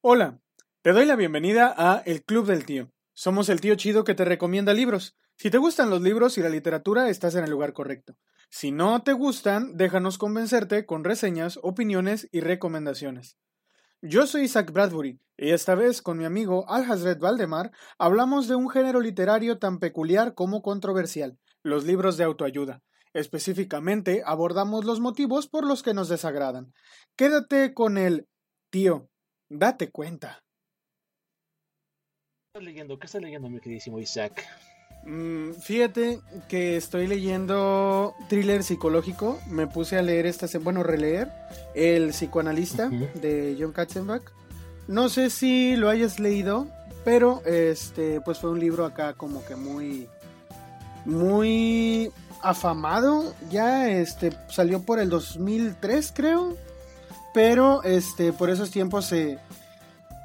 [0.00, 0.38] Hola,
[0.82, 2.92] te doy la bienvenida a El Club del Tío.
[3.14, 5.16] Somos el tío chido que te recomienda libros.
[5.34, 8.14] Si te gustan los libros y la literatura, estás en el lugar correcto.
[8.48, 13.38] Si no te gustan, déjanos convencerte con reseñas, opiniones y recomendaciones.
[14.00, 18.54] Yo soy Isaac Bradbury y esta vez con mi amigo Al Hazred Valdemar hablamos de
[18.54, 22.84] un género literario tan peculiar como controversial, los libros de autoayuda.
[23.14, 26.72] Específicamente abordamos los motivos por los que nos desagradan.
[27.16, 28.28] Quédate con el
[28.70, 29.08] tío,
[29.48, 30.40] date cuenta.
[32.52, 32.98] ¿Qué estás leyendo?
[32.98, 34.44] ¿Qué estás leyendo, mi queridísimo Isaac?
[35.04, 39.38] Mm, fíjate que estoy leyendo thriller psicológico.
[39.48, 41.30] Me puse a leer esta, bueno, releer
[41.74, 44.22] El psicoanalista de John Katzenbach.
[44.86, 46.66] No sé si lo hayas leído,
[47.04, 50.08] pero este, pues fue un libro acá como que muy,
[51.04, 52.10] muy
[52.42, 53.34] afamado.
[53.50, 56.56] Ya, este, salió por el 2003, creo.
[57.34, 59.38] Pero, este, por esos tiempos se,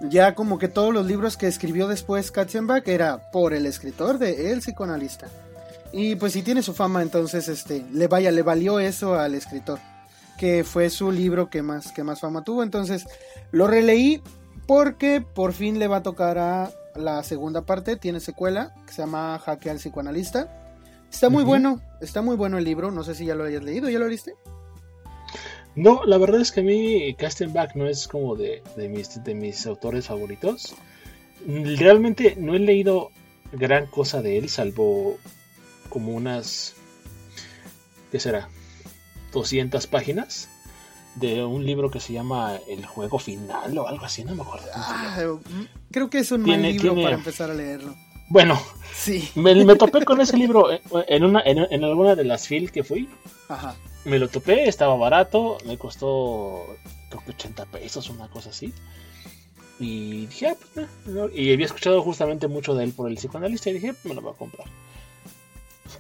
[0.10, 4.52] ya como que todos los libros que escribió después Katzenbach era por el escritor de
[4.52, 5.28] El psicoanalista.
[5.92, 9.80] Y pues si tiene su fama, entonces este le vaya, le valió eso al escritor,
[10.38, 13.06] que fue su libro que más que más fama tuvo, entonces
[13.52, 14.22] lo releí
[14.66, 19.04] porque por fin le va a tocar a la segunda parte, tiene secuela que se
[19.04, 20.48] llama Jaque al psicoanalista.
[21.12, 23.88] Está muy bueno, está muy bueno el libro, no sé si ya lo hayas leído,
[23.88, 24.36] ¿ya lo leíste?
[25.76, 29.34] No, la verdad es que a mí Castenbach no es como de, de mis, de
[29.34, 30.76] mis autores favoritos.
[31.48, 33.10] Realmente no he leído
[33.52, 35.18] gran cosa de él, salvo
[35.90, 36.74] como unas,
[38.12, 38.50] ¿qué será?
[39.32, 40.48] 200 páginas
[41.16, 44.68] de un libro que se llama El juego final o algo así, no me acuerdo.
[44.76, 45.18] Ah,
[45.92, 47.96] creo que es un mal libro tiene- para empezar a leerlo.
[48.30, 48.60] Bueno,
[48.96, 52.48] Sí, me, me topé con ese libro en, en una, en, en alguna de las
[52.48, 53.10] fil que fui.
[53.50, 53.76] ajá.
[54.06, 56.66] Me lo topé, estaba barato, me costó
[57.10, 58.74] creo que 80 pesos, una cosa así.
[59.80, 61.30] Y dije, ah, pues, no.
[61.30, 64.34] y había escuchado justamente mucho de él por el psicoanalista y dije, me lo voy
[64.34, 64.68] a comprar.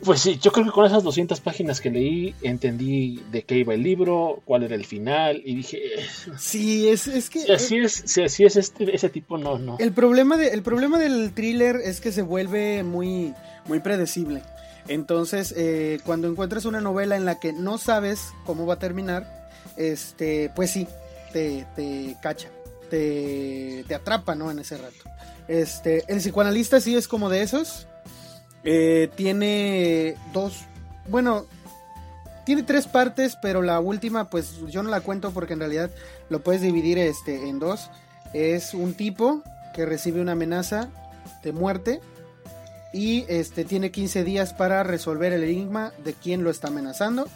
[0.04, 3.74] Pues sí, yo creo que con esas 200 páginas que leí entendí de qué iba
[3.74, 6.06] el libro, cuál era el final y dije, eh,
[6.38, 9.78] Sí, es, es que si así es, si así es este, ese tipo, no, no.
[9.80, 13.34] El problema, de, el problema del thriller es que se vuelve muy,
[13.68, 14.42] muy predecible.
[14.88, 19.50] Entonces, eh, cuando encuentras una novela en la que no sabes cómo va a terminar,
[19.78, 20.88] este, pues sí,
[21.32, 22.50] te, te cacha,
[22.90, 24.52] te, te atrapa, ¿no?
[24.52, 24.96] En ese rato.
[25.48, 27.88] Este, el psicoanalista sí es como de esos.
[28.64, 30.62] Eh, tiene dos,
[31.10, 31.46] bueno,
[32.46, 35.92] tiene tres partes, pero la última, pues yo no la cuento porque en realidad
[36.30, 37.90] lo puedes dividir este, en dos.
[38.34, 40.90] Es un tipo que recibe una amenaza
[41.42, 42.02] de muerte
[42.94, 47.28] y este tiene 15 días para resolver el enigma de quién lo está amenazando.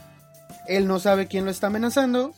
[0.68, 2.34] Él no sabe quién lo está amenazando,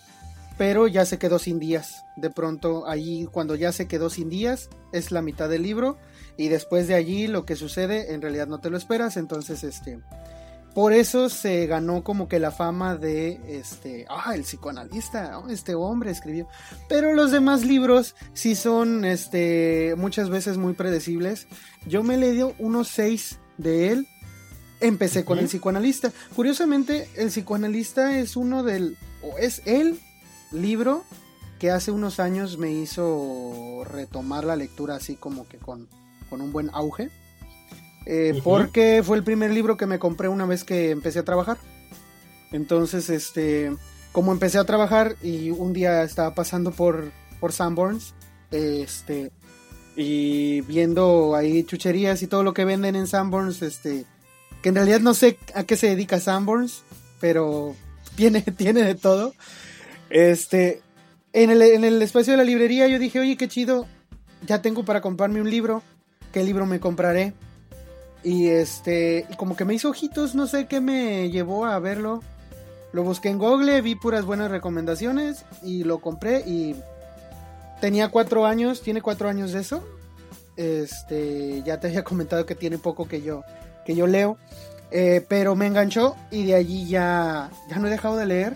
[0.58, 2.06] pero ya se quedó sin días.
[2.16, 5.98] De pronto, allí cuando ya se quedó sin días, es la mitad del libro
[6.38, 10.00] y después de allí lo que sucede en realidad no te lo esperas, entonces este
[10.80, 15.76] por eso se ganó como que la fama de este, ah, el psicoanalista, oh, este
[15.76, 16.48] hombre escribió.
[16.88, 21.50] Pero los demás libros sí son este muchas veces muy predecibles.
[21.86, 24.08] Yo me leí unos seis de él.
[24.80, 26.14] Empecé con el psicoanalista.
[26.34, 30.00] Curiosamente, el psicoanalista es uno del o es el
[30.54, 31.04] libro
[31.60, 35.90] que hace unos años me hizo retomar la lectura así como que con,
[36.30, 37.12] con un buen auge.
[38.12, 38.42] Eh.
[38.44, 41.58] Porque fue el primer libro que me compré una vez que empecé a trabajar.
[42.52, 43.72] Entonces, este,
[44.12, 48.16] como empecé a trabajar y un día estaba pasando por, por Sanborns,
[48.50, 49.32] este,
[49.96, 54.06] y viendo ahí chucherías y todo lo que venden en Sanborns, este,
[54.64, 56.82] que en realidad no sé a qué se dedica Sanborns,
[57.20, 57.76] pero
[58.16, 59.36] tiene, tiene de todo.
[60.10, 60.82] Este,
[61.32, 63.86] en el, en el espacio de la librería yo dije, oye, qué chido,
[64.48, 65.84] ya tengo para comprarme un libro,
[66.34, 67.36] ¿qué libro me compraré?
[68.24, 72.22] Y este, y como que me hizo ojitos, no sé qué me llevó a verlo.
[72.92, 76.76] Lo busqué en Google, vi puras buenas recomendaciones y lo compré y
[77.80, 79.84] tenía cuatro años, tiene cuatro años de eso.
[80.58, 83.44] Este, ya te había comentado que tiene poco que yo,
[83.86, 84.38] que yo leo.
[84.92, 88.54] Eh, pero me enganchó y de allí ya, ya no he dejado de leer.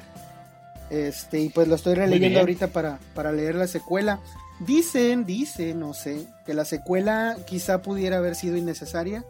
[0.90, 4.20] Este, y pues lo estoy releyendo ahorita para, para leer la secuela.
[4.60, 9.24] Dicen, dicen, no sé, que la secuela quizá pudiera haber sido innecesaria.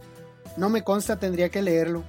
[0.58, 2.04] No me consta, tendría que leerlo.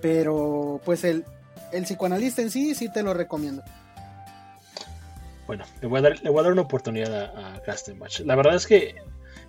[0.00, 1.24] Pero pues el,
[1.72, 3.62] el psicoanalista en sí, sí te lo recomiendo.
[5.46, 7.62] Bueno, le voy a dar, le voy a dar una oportunidad a, a.
[8.24, 8.94] La verdad es que,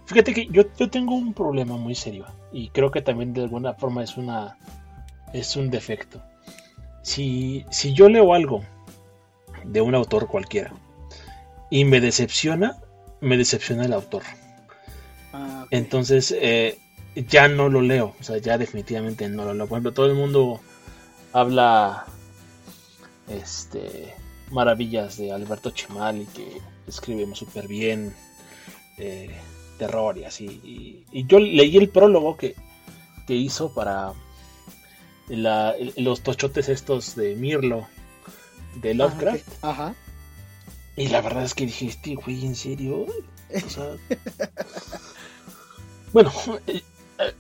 [0.06, 3.74] fíjate que yo, yo tengo un problema muy serio y creo que también de alguna
[3.74, 4.58] forma es una
[5.34, 6.22] es un defecto.
[7.02, 8.64] Si, si yo leo algo
[9.64, 10.74] de un autor cualquiera
[11.70, 12.78] y me decepciona,
[13.22, 14.24] me decepciona el autor.
[15.34, 16.80] Ah, Entonces, eh,
[17.16, 18.16] ya no lo leo.
[18.20, 19.68] O sea, ya definitivamente no lo leo.
[19.68, 20.60] Por ejemplo, todo el mundo
[21.34, 22.06] habla
[23.28, 24.14] este
[24.52, 28.14] maravillas de Alberto Chimal y que escribe súper bien
[28.98, 29.36] eh,
[29.78, 31.06] terror y así.
[31.12, 32.56] Y, yo leí el prólogo que,
[33.28, 34.14] que hizo para
[35.28, 37.88] los tochotes estos de Mirlo
[38.76, 39.48] de Lovecraft.
[39.64, 39.96] Ajá.
[40.96, 43.06] Y la verdad es que dije, este güey, ¿en serio?
[46.14, 46.32] bueno,
[46.68, 46.84] eh, eh,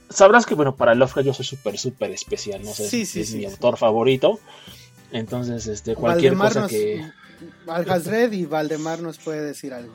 [0.09, 3.33] sabrás que, bueno, para Lovecraft yo soy súper, súper especial, no sé, sí, sí, es
[3.33, 4.39] mi autor favorito.
[5.11, 7.05] Entonces, este, cualquier cosa que...
[7.67, 9.93] Al y Valdemar nos puede decir algo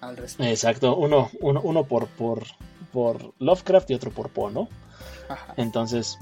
[0.00, 0.50] al respecto.
[0.50, 2.44] Exacto, uno, uno, uno por, por,
[2.92, 4.68] por Lovecraft y otro por Poe, ¿no?
[5.28, 5.54] Ajá.
[5.56, 6.18] Entonces,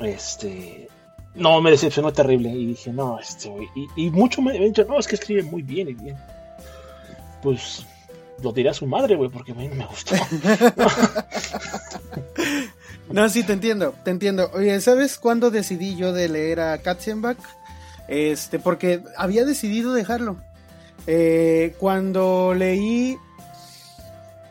[0.00, 0.88] este,
[1.34, 2.50] no, me decepcionó terrible.
[2.50, 3.50] Y dije, no, este,
[3.96, 6.16] Y, mucho me han dicho, no, es que escribe muy bien y bien.
[7.42, 7.86] Pues
[8.42, 10.14] lo diré a su madre, güey, porque a mí me gustó.
[13.10, 14.50] no, sí, te entiendo, te entiendo.
[14.54, 17.38] Oye, ¿sabes cuándo decidí yo de leer a Katzenbach?
[18.08, 20.36] Este, porque había decidido dejarlo.
[21.06, 23.16] Eh, cuando leí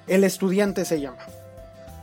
[0.08, 1.18] El estudiante se llama.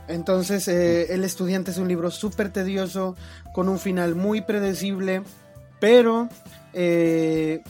[0.07, 3.15] Entonces, eh, El estudiante es un libro súper tedioso,
[3.53, 5.23] con un final muy predecible,
[5.79, 6.29] pero,
[6.73, 7.61] eh,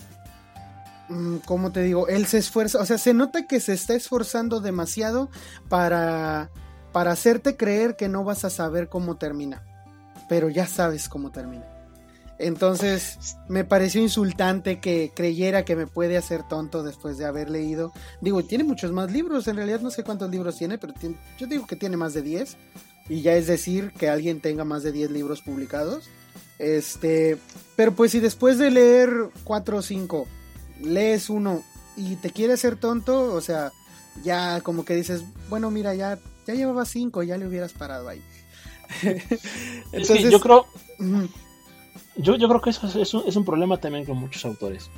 [1.46, 2.08] ¿cómo te digo?
[2.08, 5.30] Él se esfuerza, o sea, se nota que se está esforzando demasiado
[5.70, 6.50] para,
[6.92, 9.64] para hacerte creer que no vas a saber cómo termina,
[10.30, 11.66] pero ya sabes cómo termina.
[12.40, 17.94] Entonces me pareció insultante que creyera que me puede hacer tonto después de haber leído.
[18.22, 20.94] Digo, tiene muchos más libros, en realidad no sé cuántos libros tiene, pero
[21.38, 22.58] yo digo que tiene más de 10.
[23.10, 26.10] Y ya es decir que alguien tenga más de 10 libros publicados.
[26.58, 27.38] Este,
[27.76, 30.28] pero pues si después de leer 4 o 5
[30.82, 31.64] lees uno
[31.96, 33.72] y te quiere hacer tonto, o sea,
[34.24, 38.22] ya como que dices, bueno, mira, ya, ya llevaba 5, ya le hubieras parado ahí.
[39.92, 40.66] Entonces, yo creo...
[42.16, 44.90] Yo, yo creo que eso es, es, un, problema también con muchos autores.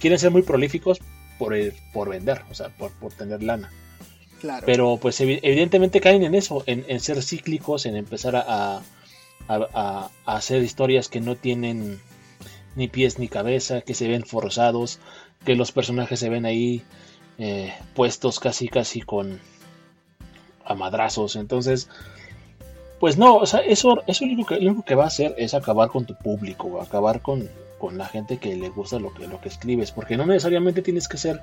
[0.00, 0.98] Quieren ser muy prolíficos
[1.38, 1.54] por,
[1.92, 3.70] por vender, o sea, por, por tener lana.
[4.40, 4.66] Claro.
[4.66, 8.82] Pero pues evidentemente caen en eso, en, ser cíclicos, en empezar a,
[9.48, 12.00] a, hacer historias que no tienen
[12.78, 15.00] ni pies ni cabeza, que se ven forzados,
[15.44, 16.82] que los personajes se ven ahí
[17.38, 19.40] eh, puestos casi casi con
[20.64, 21.34] a madrazos.
[21.36, 21.88] Entonces,
[23.00, 25.34] pues no, o sea, eso, eso lo, único que, lo único que va a hacer
[25.38, 27.50] es acabar con tu público, acabar con,
[27.92, 31.16] la gente que le gusta lo que, lo que escribes, porque no necesariamente tienes que
[31.16, 31.40] ser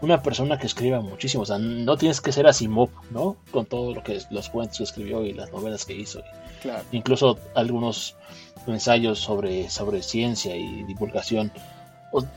[0.00, 3.36] una persona que escriba muchísimo, o sea, no tienes que ser Asimov, ¿no?
[3.50, 6.22] Con todo lo que los cuentos que escribió y las novelas que hizo,
[6.92, 8.16] incluso algunos
[8.66, 11.52] ensayos sobre, sobre ciencia y divulgación,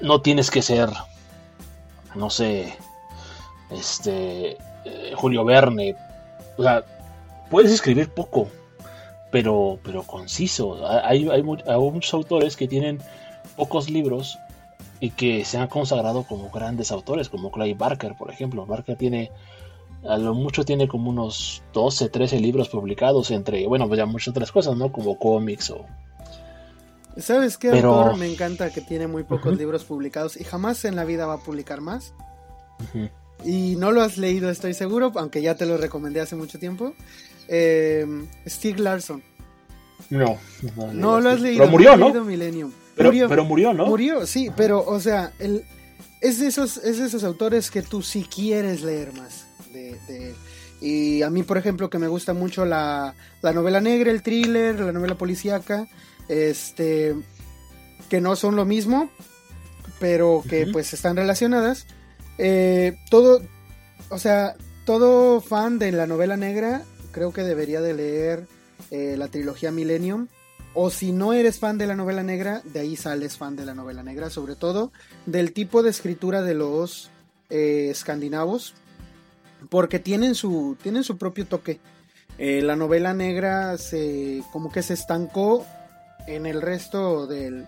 [0.01, 0.89] no tienes que ser,
[2.15, 2.75] no sé,
[3.69, 5.95] este, eh, Julio Verne,
[6.57, 6.83] o sea,
[7.49, 8.49] puedes escribir poco,
[9.31, 10.79] pero, pero conciso.
[11.03, 12.99] Hay, hay, muchos autores que tienen
[13.55, 14.37] pocos libros
[14.99, 18.65] y que se han consagrado como grandes autores, como Clay Barker, por ejemplo.
[18.65, 19.31] Barker tiene,
[20.07, 24.29] a lo mucho tiene como unos 12, 13 libros publicados entre, bueno, pues ya muchas
[24.29, 24.91] otras cosas, ¿no?
[24.91, 25.85] Como cómics o...
[27.17, 31.05] ¿Sabes qué autor me encanta que tiene muy pocos libros publicados y jamás en la
[31.05, 32.13] vida va a publicar más?
[33.43, 36.93] Y no lo has leído, estoy seguro, aunque ya te lo recomendé hace mucho tiempo.
[37.47, 38.05] Eh,
[38.47, 39.23] Stieg Larsson.
[40.09, 40.37] No,
[40.93, 41.59] no, lo has leído.
[41.59, 42.11] Pero murió, ¿no?
[42.11, 43.85] Pero murió, pero murió, ¿no?
[43.85, 45.63] Murió, sí, pero, o sea, el,
[46.21, 50.33] es, de esos, es de esos autores que tú sí quieres leer más de,
[50.81, 54.79] Y a mí, por ejemplo, que me gusta mucho la, la novela negra, el thriller,
[54.79, 55.87] la novela policíaca,
[56.29, 57.15] este,
[58.09, 59.09] que no son lo mismo,
[59.99, 61.85] pero que pues están relacionadas.
[62.37, 63.41] Eh, todo,
[64.09, 64.55] o sea,
[64.85, 68.47] todo fan de la novela negra creo que debería de leer
[68.91, 70.27] eh, la trilogía Millennium.
[70.79, 73.73] O si no eres fan de la novela negra, de ahí sales fan de la
[73.73, 74.91] novela negra, sobre todo
[75.25, 77.09] del tipo de escritura de los
[77.49, 78.75] eh, escandinavos,
[79.69, 81.79] porque tienen su, tienen su propio toque.
[82.37, 85.65] La novela negra se, como que se estancó
[86.27, 87.65] en el resto del,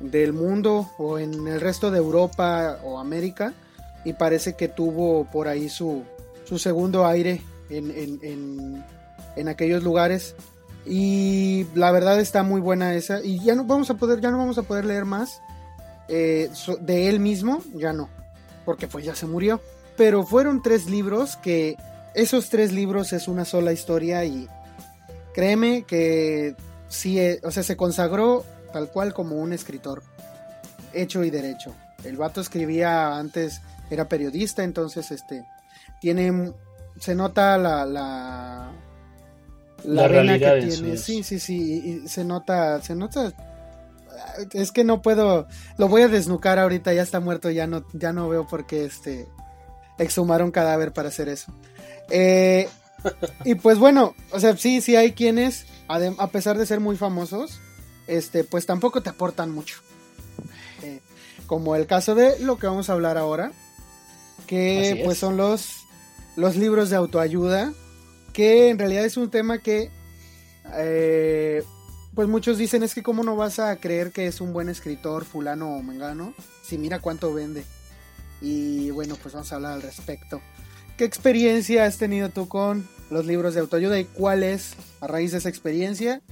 [0.00, 3.54] del mundo o en el resto de Europa o América
[4.04, 6.04] y parece que tuvo por ahí su,
[6.44, 7.90] su segundo aire en,
[9.36, 10.34] en, aquellos lugares.
[10.84, 13.20] Y la verdad está muy buena esa.
[13.22, 15.40] Y ya no vamos a poder, ya no vamos a poder leer más
[16.08, 16.50] eh,
[16.80, 18.08] de él mismo, ya no.
[18.64, 19.60] Porque pues ya se murió.
[19.96, 21.76] Pero fueron tres libros que
[22.14, 24.48] esos tres libros es una sola historia y
[25.34, 26.54] créeme que
[26.88, 30.02] sí, eh, o sea, se consagró tal cual como un escritor
[30.92, 31.74] hecho y derecho.
[32.04, 35.44] el vato escribía antes, era periodista, entonces este
[36.00, 36.52] tiene
[36.98, 38.70] se nota la la,
[39.84, 40.96] la, realidad que tiene.
[40.96, 43.32] Sí, sí, sí, y se nota se nota
[44.52, 45.46] es que no puedo
[45.78, 48.84] lo voy a desnucar ahorita, ya está muerto, ya no ya no veo por qué
[48.84, 49.26] este
[49.98, 51.52] exhumar un cadáver para hacer eso.
[52.10, 52.68] Eh,
[53.44, 57.60] y pues bueno, o sea, sí, sí hay quienes, a pesar de ser muy famosos,
[58.06, 59.78] este, pues tampoco te aportan mucho.
[60.82, 61.00] Eh,
[61.46, 63.52] como el caso de lo que vamos a hablar ahora,
[64.46, 65.84] que pues son los,
[66.36, 67.72] los libros de autoayuda,
[68.32, 69.90] que en realidad es un tema que,
[70.74, 71.62] eh,
[72.14, 75.24] pues muchos dicen es que cómo no vas a creer que es un buen escritor
[75.24, 77.64] fulano o mengano, si mira cuánto vende.
[78.40, 80.40] Y bueno, pues vamos a hablar al respecto.
[80.96, 85.32] ¿Qué experiencia has tenido tú con los libros de autoayuda y cuál es, a raíz
[85.32, 86.22] de esa experiencia,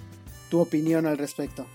[0.50, 1.66] tu opinión al respecto?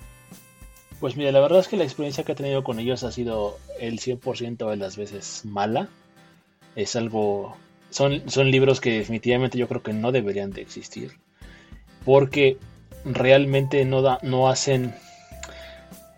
[1.00, 3.58] Pues mira, la verdad es que la experiencia que he tenido con ellos ha sido
[3.80, 5.88] el 100% de las veces mala.
[6.76, 7.56] Es algo...
[7.90, 11.14] Son, son libros que definitivamente yo creo que no deberían de existir.
[12.06, 12.58] Porque
[13.06, 14.94] realmente no, da, no hacen...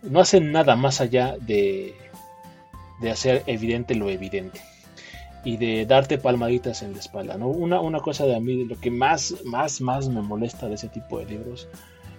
[0.01, 1.93] No hacen nada más allá de,
[3.01, 4.59] de hacer evidente lo evidente
[5.43, 7.38] y de darte palmaditas en la espalda.
[7.38, 7.48] ¿no?
[7.48, 10.88] Una, una cosa de a mí, lo que más, más, más me molesta de ese
[10.88, 11.67] tipo de libros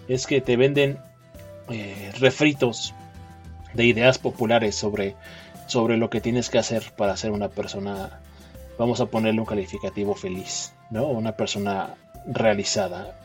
[0.09, 0.99] es que te venden
[1.71, 2.95] eh, refritos
[3.75, 5.15] de ideas populares sobre,
[5.67, 8.21] sobre lo que tienes que hacer para ser una persona,
[8.79, 11.07] vamos a ponerle un calificativo feliz, ¿no?
[11.07, 11.95] Una persona
[12.27, 13.17] realizada,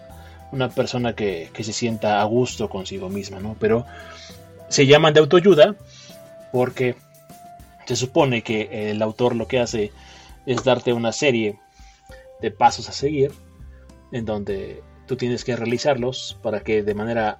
[0.51, 3.57] una persona que, que se sienta a gusto consigo misma, ¿no?
[3.59, 3.85] Pero
[4.69, 5.75] se llaman de autoayuda
[6.51, 6.95] porque
[7.87, 9.93] se supone que el autor lo que hace
[10.45, 11.57] es darte una serie
[12.41, 13.31] de pasos a seguir
[14.11, 17.39] en donde tú tienes que realizarlos para que de manera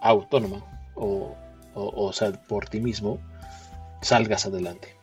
[0.00, 0.64] autónoma
[0.94, 1.36] o,
[1.74, 3.20] o, sea, por ti mismo
[4.00, 4.96] salgas adelante.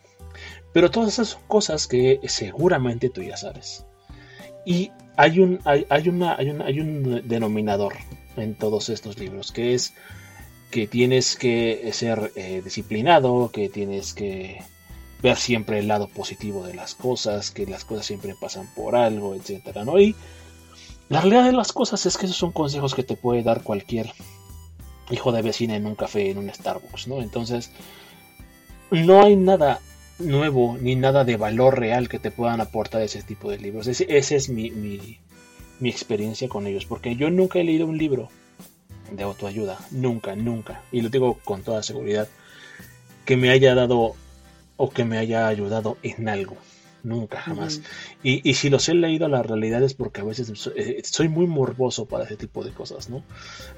[0.73, 3.85] Pero todas esas son cosas que seguramente tú ya sabes.
[4.65, 7.93] Y hay un, hay, una, hay, un, hay un denominador
[8.35, 9.93] en todos estos libros que es
[10.71, 14.59] que tienes que ser eh, disciplinado, que tienes que
[15.21, 19.33] ver siempre el lado positivo de las cosas, que las cosas siempre pasan por algo,
[19.33, 20.00] etcétera, ¿no?
[20.00, 20.15] Y
[21.09, 24.12] la realidad de las cosas es que esos son consejos que te puede dar cualquier
[25.09, 27.21] hijo de vecina en un café, en un Starbucks, ¿no?
[27.21, 27.71] Entonces,
[28.91, 29.79] no hay nada
[30.19, 33.88] nuevo ni nada de valor real que te puedan aportar ese tipo de libros.
[33.88, 35.19] Esa es mi, mi,
[35.79, 38.29] mi experiencia con ellos, porque yo nunca he leído un libro
[39.11, 39.77] de autoayuda.
[39.91, 40.81] Nunca, nunca.
[40.91, 42.27] Y lo digo con toda seguridad.
[43.25, 44.15] Que me haya dado
[44.77, 46.57] o que me haya ayudado en algo.
[47.03, 47.81] Nunca, jamás.
[48.23, 51.47] y, y, si los he leído, la realidad es porque a veces eh, soy muy
[51.47, 53.23] morboso para ese tipo de cosas, ¿no?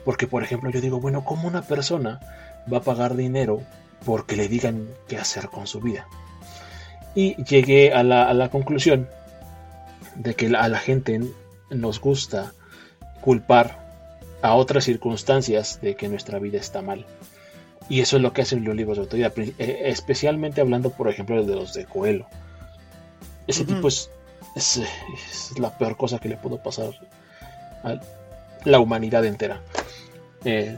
[0.03, 2.19] Porque, por ejemplo, yo digo, bueno, ¿cómo una persona
[2.71, 3.61] va a pagar dinero
[4.05, 6.07] porque le digan qué hacer con su vida?
[7.13, 9.07] Y llegué a la, a la conclusión
[10.15, 11.21] de que a la gente
[11.69, 12.53] nos gusta
[13.21, 13.88] culpar
[14.41, 17.05] a otras circunstancias de que nuestra vida está mal.
[17.89, 21.43] Y eso es lo que hacen los libros de autoridad, eh, especialmente hablando, por ejemplo,
[21.43, 22.27] de los de Coelho.
[23.47, 24.11] Ese tipo es,
[24.55, 24.79] es,
[25.57, 26.91] la peor cosa que le pudo pasar
[27.83, 27.99] a
[28.63, 29.61] la humanidad entera.
[30.45, 30.77] Eh,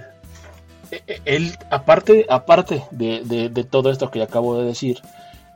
[0.91, 5.01] eh, él, aparte, aparte de, todo esto que acabo de decir,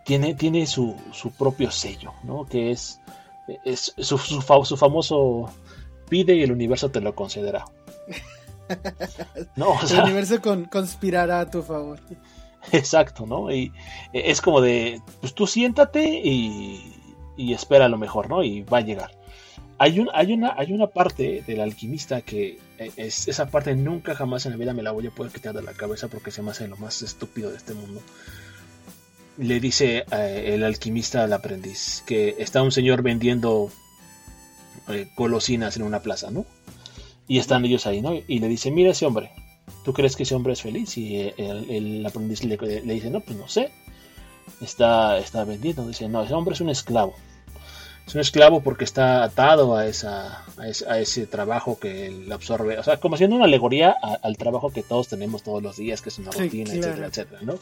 [0.03, 2.45] tiene, tiene su, su propio sello, ¿no?
[2.45, 2.99] Que es,
[3.63, 5.49] es su, su, su famoso
[6.09, 7.65] pide y el universo te lo concederá.
[9.55, 11.99] No, el universo conspirará a tu favor.
[12.71, 13.51] Exacto, ¿no?
[13.51, 13.71] Y
[14.13, 16.93] es como de, pues tú siéntate y,
[17.37, 18.43] espera lo mejor, ¿no?
[18.43, 19.11] Y va a llegar.
[19.77, 24.15] Hay, un, hay, una, hay una parte del alquimista que e, es, esa parte nunca
[24.15, 26.41] jamás en la vida me la voy a poder quitar de la cabeza porque se
[26.41, 28.01] me hace lo más estúpido de este mundo.
[29.37, 33.69] Le dice eh, el alquimista al aprendiz que está un señor vendiendo
[34.87, 36.45] eh, golosinas en una plaza, ¿no?
[37.27, 38.13] Y están ellos ahí, ¿no?
[38.13, 39.31] Y le dice, mira ese hombre,
[39.83, 40.97] ¿tú crees que ese hombre es feliz?
[40.97, 43.71] Y el, aprendiz le, dice, no, pues no sé.
[44.61, 45.87] Está, está vendiendo.
[45.87, 47.15] Dice, no, ese hombre es un esclavo.
[48.05, 52.77] Es un esclavo porque está atado a, esa, a, ese, trabajo que él absorbe.
[52.77, 56.09] O sea, como siendo una alegoría al trabajo que todos tenemos todos los días, que
[56.09, 57.55] es una rutina, etcétera, etcétera, ¿no?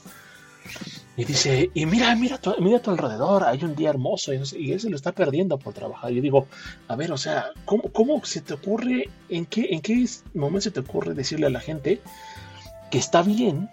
[1.16, 4.80] Y dice, y mira, mira, mira a tu alrededor, hay un día hermoso y, él
[4.80, 6.12] se lo está perdiendo por trabajar.
[6.12, 6.48] Y yo digo,
[6.88, 10.72] a ver, o sea, ¿cómo, cómo se te ocurre, en qué, en qué momento se
[10.72, 12.02] te ocurre decirle a la gente
[12.90, 13.70] que está bien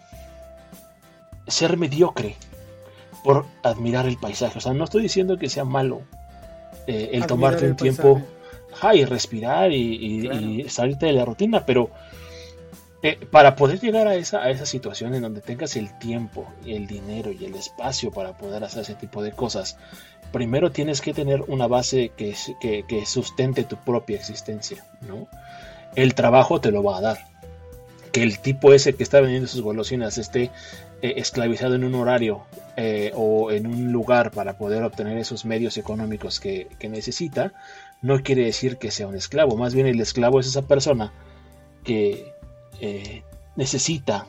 [1.47, 2.37] ser mediocre
[3.25, 4.59] por admirar el paisaje?
[4.59, 6.03] O sea, no estoy diciendo que sea malo
[6.87, 8.21] eh, el tomarte un tiempo
[8.95, 11.91] y respirar y, y salirte de la rutina, pero
[13.03, 16.87] eh, para poder llegar a esa, a esa situación en donde tengas el tiempo, el
[16.87, 19.79] dinero y el espacio para poder hacer ese tipo de cosas,
[20.33, 25.29] primero tienes que tener una base que, que, sustente tu propia existencia, ¿no?
[25.95, 27.19] El trabajo te lo va a dar.
[28.13, 30.51] Que el tipo ese que está vendiendo sus golosinas esté
[31.03, 32.43] eh, esclavizado en un horario
[32.77, 37.53] eh, o en un lugar para poder obtener esos medios económicos que, necesita,
[38.03, 39.57] no quiere decir que sea un esclavo.
[39.57, 41.13] Más bien el esclavo es esa persona
[41.85, 42.35] que
[42.81, 43.23] eh,
[43.57, 44.27] necesita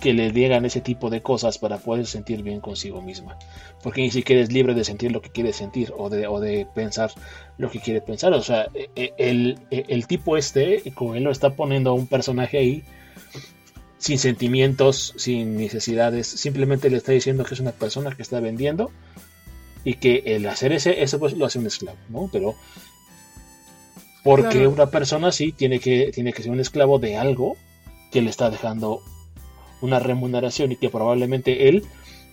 [0.00, 3.38] que le digan ese tipo de cosas para poder sentir bien consigo misma.
[3.82, 6.66] Porque ni siquiera es libre de sentir lo que quiere sentir o de, o de
[6.74, 7.12] pensar
[7.58, 8.32] lo que quiere pensar.
[8.32, 12.06] O sea, e, e, el, e, el, tipo este, él lo está poniendo a un
[12.06, 12.82] personaje ahí,
[13.98, 18.90] sin sentimientos, sin necesidades, simplemente le está diciendo que es una persona que está vendiendo
[19.84, 22.28] y que el hacer ese, eso pues lo hace un esclavo, ¿no?
[22.30, 22.54] Pero
[24.24, 27.56] porque una persona sí tiene que, tiene que ser un esclavo de algo
[28.10, 29.02] que le está dejando
[29.82, 31.84] una remuneración y que probablemente él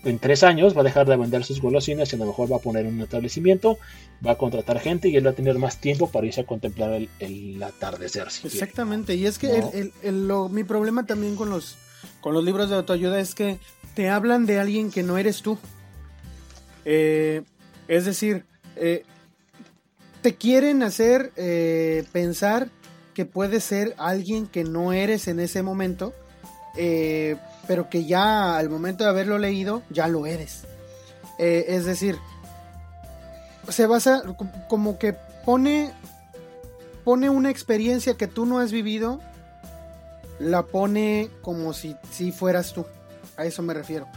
[0.04, 2.56] en tres años va a dejar de vender sus golosinas y a lo mejor va
[2.56, 3.78] a poner un establecimiento,
[4.26, 7.08] va a contratar gente y él va a tener más tiempo para irse a contemplar
[7.20, 8.28] el, atardecer.
[8.44, 9.92] Exactamente, y es que
[10.50, 11.76] mi problema también con los,
[12.22, 13.60] con los libros de autoayuda es que
[13.94, 15.60] te hablan de alguien que no eres tú.
[16.86, 17.44] Eh,
[17.88, 18.46] es decir,
[18.78, 19.04] eh,
[20.22, 22.70] te quieren hacer eh, pensar
[23.14, 26.14] que puedes ser alguien que no eres en ese momento,
[27.68, 30.64] pero que ya al momento de haberlo leído, ya lo eres.
[31.38, 32.18] es decir,
[33.68, 34.24] se basa
[34.70, 35.14] como que
[35.46, 35.92] pone,
[37.04, 39.20] pone una experiencia que tú no has vivido,
[40.40, 42.86] la pone como si, si fueras tú.
[43.36, 44.08] A eso me refiero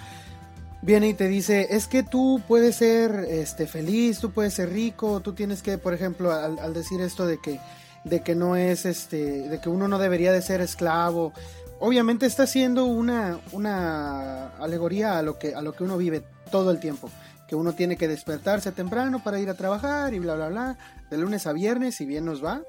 [0.85, 5.21] viene y te dice, es que tú puedes ser este, feliz, tú puedes ser rico,
[5.21, 7.59] tú tienes que, por ejemplo, al, decir esto de que,
[8.05, 11.33] de que no es, este, de que uno no debería de ser esclavo,
[11.81, 16.71] obviamente está haciendo una, una alegoría a lo, que, a lo que uno vive todo
[16.71, 17.09] el tiempo,
[17.49, 20.79] que uno tiene que despertarse temprano para ir a trabajar y bla, bla, bla,
[21.11, 22.61] de lunes a viernes, si bien nos va,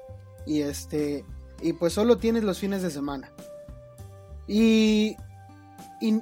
[0.46, 1.22] y este,
[1.60, 3.30] y pues solo tienes los fines de semana.
[4.48, 5.16] Y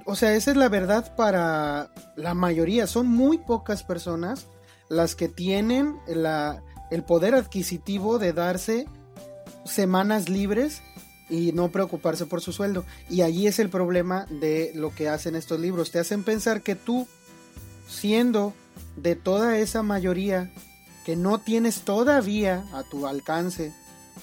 [0.04, 2.86] o sea, esa es la verdad para la mayoría.
[2.86, 4.46] Son muy pocas personas
[4.88, 8.86] las que tienen el poder adquisitivo de darse
[9.64, 10.82] semanas libres
[11.28, 12.84] y no preocuparse por su sueldo.
[13.08, 15.90] Y allí es el problema de lo que hacen estos libros.
[15.90, 17.08] Te hacen pensar que tú,
[17.88, 18.52] siendo
[18.96, 20.50] de toda esa mayoría
[21.04, 23.72] que no tienes todavía a tu alcance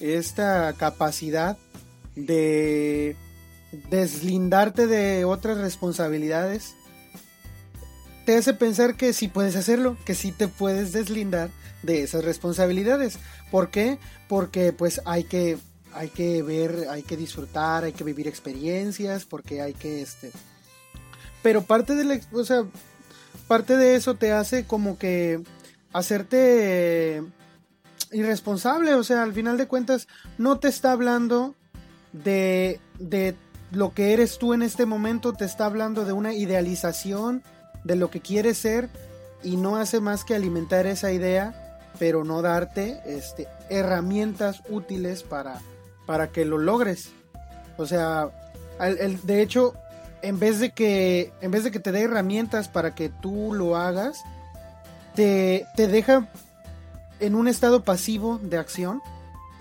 [0.00, 1.56] esta capacidad
[2.16, 3.16] de
[3.90, 6.74] deslindarte de otras responsabilidades,
[8.24, 11.50] te hace pensar que sí puedes hacerlo, que sí te puedes deslindar
[11.82, 13.18] de esas responsabilidades.
[13.50, 13.98] ¿Por qué?
[14.28, 15.58] Porque pues hay que,
[15.92, 20.30] hay que ver, hay que disfrutar, hay que vivir experiencias, porque hay que este...
[21.42, 22.64] Pero parte de la, o sea,
[23.48, 25.42] parte de eso te hace como que
[25.92, 27.22] hacerte
[28.12, 30.06] irresponsable, o sea, al final de cuentas
[30.38, 31.56] no te está hablando
[32.12, 33.34] de, de
[33.72, 37.42] lo que eres tú en este momento te está hablando de una idealización
[37.84, 38.90] de lo que quieres ser
[39.42, 45.60] y no hace más que alimentar esa idea, pero no darte este, herramientas útiles para,
[46.06, 47.10] para que lo logres.
[47.78, 48.30] O sea,
[48.78, 49.74] el, de hecho,
[50.20, 53.76] en vez de que en vez de que te dé herramientas para que tú lo
[53.76, 54.22] hagas,
[55.14, 56.28] te, te deja
[57.20, 59.00] en un estado pasivo de acción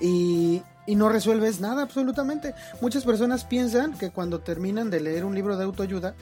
[0.01, 2.53] y, y no resuelves nada absolutamente.
[2.81, 6.15] Muchas personas piensan que cuando terminan de leer un libro de autoayuda,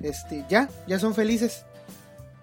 [0.00, 1.64] este, ya, ya son felices.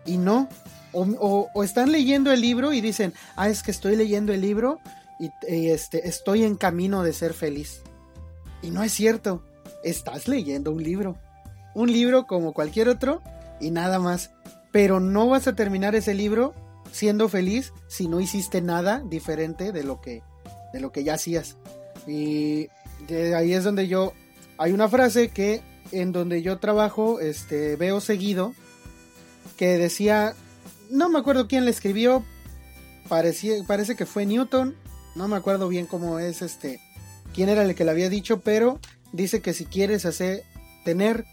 [0.06, 0.50] Y no.
[0.92, 4.82] O, están leyendo el libro y dicen, ah, es que estoy leyendo el libro
[5.22, 5.32] y,
[5.70, 7.82] este, estoy en camino de ser feliz.
[8.62, 9.42] Y no es cierto.
[9.86, 11.16] Estás leyendo un libro.
[11.76, 13.22] Un libro como cualquier otro
[13.62, 14.32] y nada más.
[14.74, 16.54] Pero no vas a terminar ese libro
[16.92, 20.24] siendo feliz si no hiciste nada diferente de lo que
[20.74, 21.56] de lo que ya hacías.
[22.06, 22.68] Y
[23.08, 24.14] de ahí es donde yo,
[24.58, 28.54] hay una frase que en donde yo trabajo, este, veo seguido,
[29.56, 30.34] que decía,
[30.90, 32.26] no me acuerdo quién le escribió,
[33.08, 34.76] parecía, parece que fue Newton,
[35.16, 36.82] no me acuerdo bien cómo es este,
[37.34, 38.80] quién era el que le había dicho, pero
[39.12, 40.44] dice que si quieres hacer,
[40.84, 41.26] tener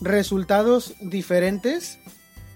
[0.00, 1.98] resultados diferentes,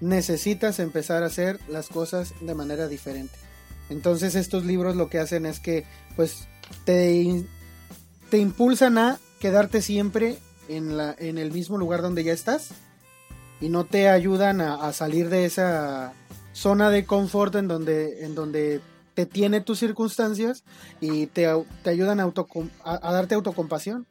[0.01, 3.37] necesitas empezar a hacer las cosas de manera diferente.
[3.91, 5.85] Entonces estos libros lo que hacen es que
[6.17, 6.49] pues
[6.85, 7.45] te,
[8.31, 12.71] te impulsan a quedarte siempre en, la, en el mismo lugar donde ya estás
[13.61, 16.13] y no te ayudan a, salir de esa
[16.53, 18.81] zona de confort en donde, en donde
[19.15, 20.65] te tiene tus circunstancias
[21.01, 21.49] y te,
[21.83, 22.33] te ayudan a,
[22.85, 24.07] a, darte autocompasión.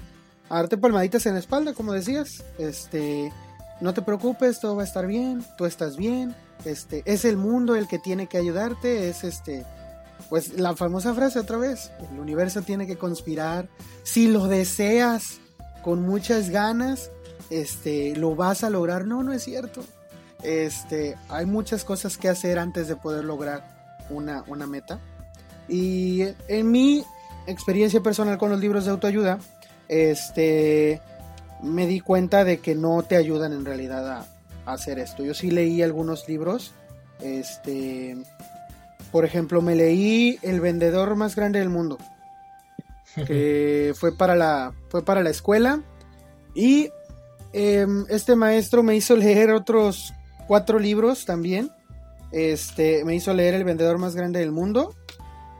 [0.49, 2.43] a darte palmaditas en la espalda, como decías.
[2.57, 3.31] Este,
[3.79, 6.35] no te preocupes, todo va a estar bien, tú estás bien.
[6.65, 9.65] Este, es el mundo el que tiene que ayudarte, es este,
[10.30, 13.70] pues la famosa frase otra vez, el universo tiene que conspirar.
[14.04, 15.39] Si lo deseas
[15.84, 17.12] con muchas ganas,
[17.50, 19.06] este, lo vas a lograr.
[19.06, 19.84] No, no es cierto.
[20.43, 25.00] Este, hay muchas cosas que hacer antes de poder lograr una, una meta.
[25.67, 27.04] Y en mi
[27.48, 29.39] experiencia personal con los libros de autoayuda,
[29.88, 31.02] este,
[31.63, 34.26] me di cuenta de que no te ayudan en realidad a,
[34.73, 35.23] hacer esto.
[35.23, 36.73] Yo sí leí algunos libros,
[37.21, 38.17] este,
[39.12, 41.97] por ejemplo, me leí El vendedor más grande del mundo,
[43.27, 45.82] que fue para la, fue para la escuela
[46.53, 46.89] y
[47.53, 50.13] em, este maestro me hizo leer otros
[50.47, 51.71] cuatro libros también.
[52.32, 54.95] Este, me hizo leer El vendedor más grande del mundo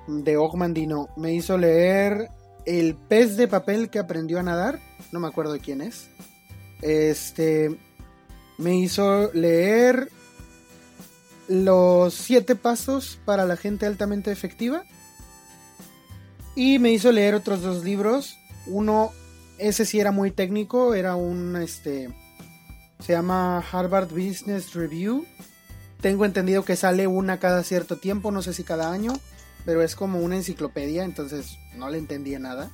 [0.08, 1.10] de Ogmandino.
[1.16, 2.30] Me hizo leer
[2.66, 4.80] El pez de papel que aprendió a nadar.
[5.12, 6.10] No me acuerdo de quién es.
[6.82, 7.78] Este,
[8.58, 10.10] me hizo leer
[11.48, 14.84] Los siete pasos para la gente altamente efectiva.
[16.56, 18.38] Y me hizo leer otros dos libros.
[18.66, 19.12] Uno,
[19.58, 22.10] ese sí era muy técnico, era un este
[23.00, 25.26] se llama Harvard Business Review.
[26.02, 29.14] Tengo entendido que sale una cada cierto tiempo, no sé si cada año,
[29.66, 32.72] pero es como una enciclopedia, entonces no le entendía nada.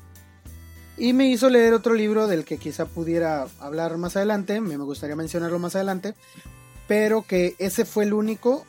[0.98, 5.16] Y me hizo leer otro libro del que quizá pudiera hablar más adelante, me gustaría
[5.16, 6.14] mencionarlo más adelante,
[6.88, 8.64] pero que ese fue el único.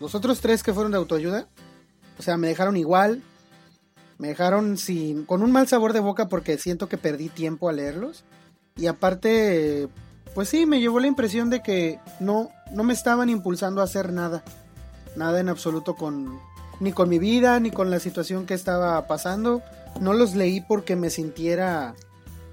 [0.00, 1.46] Los otros tres que fueron de autoayuda,
[2.18, 3.22] o sea, me dejaron igual,
[4.18, 7.72] me dejaron sin, con un mal sabor de boca porque siento que perdí tiempo a
[7.72, 8.24] leerlos.
[8.76, 9.88] Y aparte,
[10.34, 14.12] pues sí, me llevó la impresión de que no, no me estaban impulsando a hacer
[14.12, 14.42] nada.
[15.16, 16.40] Nada en absoluto con,
[16.80, 19.62] ni con mi vida, ni con la situación que estaba pasando.
[20.00, 21.94] No los leí porque me sintiera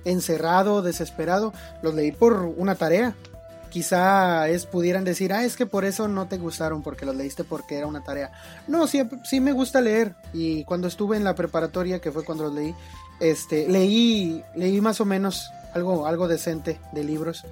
[0.06, 1.54] encerrado, desesperado.
[1.82, 3.16] Los leí por una tarea.
[3.70, 7.46] Quizá es, pudieran decir, ah, es que por eso no te gustaron, porque los leíste
[7.46, 8.32] porque era una tarea.
[8.68, 10.14] No, sí, sí me gusta leer.
[10.34, 12.76] Y cuando estuve en la preparatoria, que fue cuando los leí,
[13.22, 17.46] este, leí, leí más o menos algo, algo decente de libros.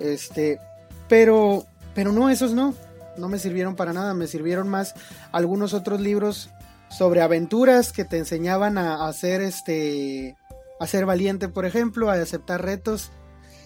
[0.00, 0.58] Este,
[1.06, 2.74] pero, pero no, esos no,
[3.18, 4.94] no me sirvieron para nada, me sirvieron más
[5.32, 6.48] algunos otros libros
[6.90, 10.36] sobre aventuras que te enseñaban a, hacer este,
[10.80, 13.10] a ser valiente, por ejemplo, a aceptar retos,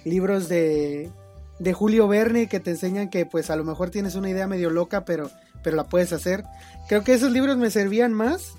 [0.04, 1.10] libros de,
[1.58, 4.70] de Julio Verne que te enseñan que pues a lo mejor tienes una idea medio
[4.70, 5.30] loca, pero,
[5.62, 6.44] pero la puedes hacer.
[6.88, 8.54] Creo que esos libros me servían más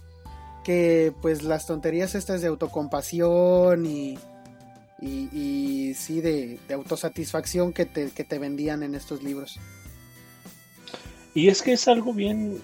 [0.64, 4.18] que pues las tonterías estas de autocompasión y,
[5.02, 9.60] y, sí de, autosatisfacción que te, que te vendían en estos libros.
[11.36, 12.62] Y es que es algo bien...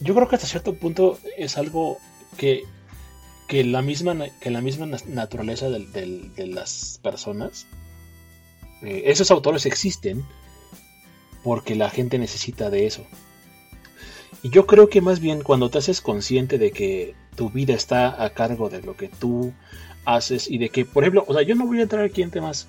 [0.00, 1.98] Yo creo que hasta cierto punto es algo
[2.36, 2.64] que,
[3.48, 7.66] que, la, misma, que la misma naturaleza de, las personas,
[8.82, 10.24] eh, esos autores existen
[11.44, 13.04] porque la gente necesita de eso.
[14.42, 18.22] Y yo creo que más bien cuando te haces consciente de que tu vida está
[18.22, 19.52] a cargo de lo que tú
[20.04, 22.30] haces y de que, por ejemplo, o sea, yo no voy a entrar aquí en
[22.30, 22.68] temas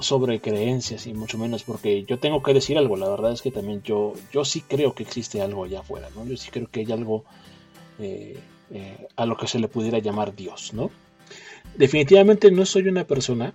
[0.00, 3.50] sobre creencias y mucho menos porque yo tengo que decir algo, la verdad es que
[3.50, 6.24] también yo, yo sí creo que existe algo allá afuera, ¿no?
[6.26, 7.24] Yo sí creo que hay algo
[7.98, 8.38] eh,
[8.70, 10.90] eh, a lo que se le pudiera llamar Dios, ¿no?
[11.76, 13.54] Definitivamente no soy una persona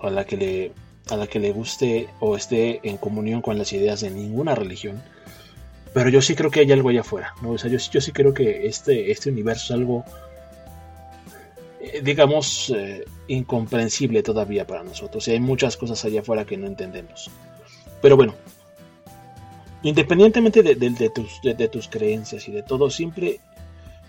[0.00, 0.72] a la que le,
[1.10, 5.02] a la que le guste o esté en comunión con las ideas de ninguna religión,
[5.92, 7.50] pero yo sí creo que hay algo allá afuera, ¿no?
[7.50, 10.04] O sea, yo, yo sí creo que este, este universo es algo
[12.02, 15.26] digamos, eh, incomprensible todavía para nosotros.
[15.28, 17.30] Y hay muchas cosas allá afuera que no entendemos.
[18.00, 18.34] Pero bueno,
[19.82, 23.40] independientemente de, tus, creencias y de todo, siempre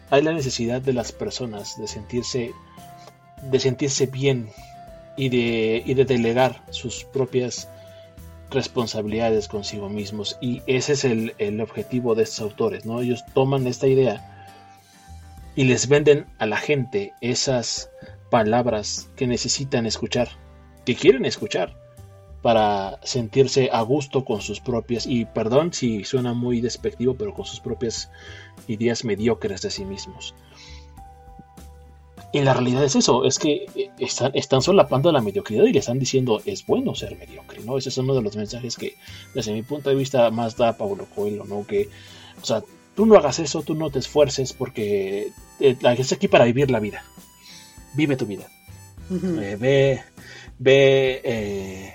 [0.10, 2.52] hay la necesidad de las personas de sentirse,
[3.44, 4.50] de sentirse bien
[5.18, 7.70] y de, y de delegar sus propias
[8.52, 10.38] responsabilidades consigo mismos.
[10.42, 13.02] Y ese es el, el objetivo de estos autores, ¿no?
[13.02, 14.35] Ellos toman esta idea
[15.56, 17.90] y les venden a la gente esas
[18.30, 20.30] palabras que necesitan escuchar,
[20.86, 21.78] que quieren escuchar
[22.42, 27.46] para sentirse a gusto con sus propias, y perdón si suena muy despectivo, pero con
[27.46, 28.12] sus propias
[28.68, 30.36] ideas mediocres de sí mismos.
[32.34, 35.80] Y la realidad es eso, es que eh, están, están solapando la mediocridad y le
[35.80, 37.78] están diciendo es bueno ser mediocre, ¿no?
[37.78, 38.96] Ese es uno de los mensajes que
[39.34, 41.66] desde mi punto de vista más da Pablo Coelho, ¿no?
[41.66, 41.88] Que,
[42.42, 42.62] o sea,
[42.96, 46.80] tú no hagas eso, tú no te esfuerces porque eh, es aquí para vivir la
[46.80, 47.04] vida.
[47.94, 48.48] Vive tu vida.
[49.12, 50.02] Eh, ve,
[50.58, 51.94] ve, eh,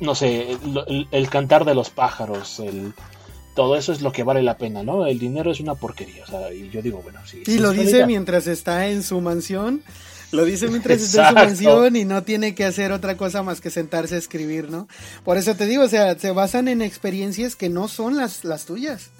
[0.00, 0.56] no sé,
[1.10, 2.94] el, cantar de los pájaros, el,
[3.54, 5.06] todo eso es lo que vale la pena, ¿no?
[5.06, 7.42] El dinero es una porquería, o sea, y yo digo, bueno, sí.
[7.46, 9.82] Y lo dice mientras está en su mansión
[10.32, 13.60] Lo dice mientras está en su mansión y no tiene que hacer otra cosa más
[13.60, 14.88] que sentarse a escribir, ¿no?
[15.24, 18.64] Por eso te digo, o sea, se basan en experiencias que no son las, las
[18.64, 19.10] tuyas.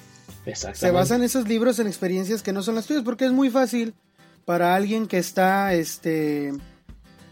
[0.75, 3.95] Se basan esos libros en experiencias que no son las tuyas, porque es muy fácil
[4.45, 6.53] para alguien que está, este,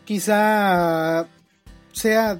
[0.04, 1.26] quizá
[1.92, 2.38] sea,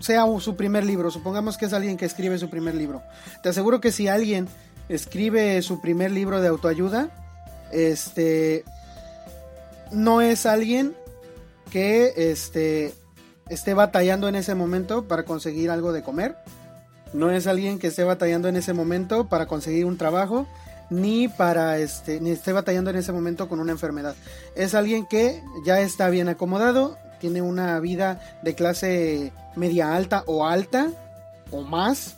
[0.00, 3.02] sea su primer libro, supongamos que es alguien que escribe su primer libro.
[3.42, 4.48] Te aseguro que si alguien
[4.88, 7.10] escribe su primer libro de autoayuda,
[7.70, 8.64] este,
[9.90, 10.94] no es alguien
[11.70, 12.94] que este,
[13.48, 16.36] esté batallando en ese momento para conseguir algo de comer.
[17.14, 20.48] No es alguien que esté batallando en ese momento para conseguir un trabajo,
[20.90, 24.16] ni para este, ni esté batallando en ese momento con una enfermedad.
[24.56, 30.44] Es alguien que ya está bien acomodado, tiene una vida de clase media alta o
[30.44, 30.90] alta
[31.52, 32.16] o más.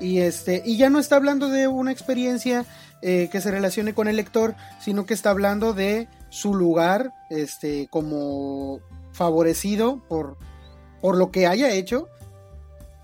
[0.00, 2.64] Y este, y ya no está hablando de una experiencia
[3.02, 7.88] eh, que se relacione con el lector, sino que está hablando de su lugar este,
[7.90, 8.80] como
[9.12, 10.38] favorecido por,
[11.02, 12.08] por lo que haya hecho,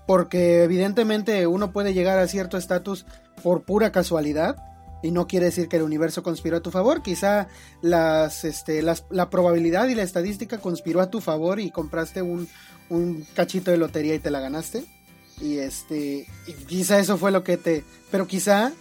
[0.07, 3.05] porque evidentemente uno puede llegar a cierto estatus
[3.43, 4.57] por pura casualidad,
[5.03, 7.47] y no quiere decir que el universo conspiró a tu favor, quizá
[7.81, 12.47] las, este, la probabilidad y la estadística conspiró a tu favor y compraste un,
[12.89, 14.85] un cachito de lotería y te la ganaste.
[15.41, 18.71] Y este, y quizá eso fue lo que te, pero quizá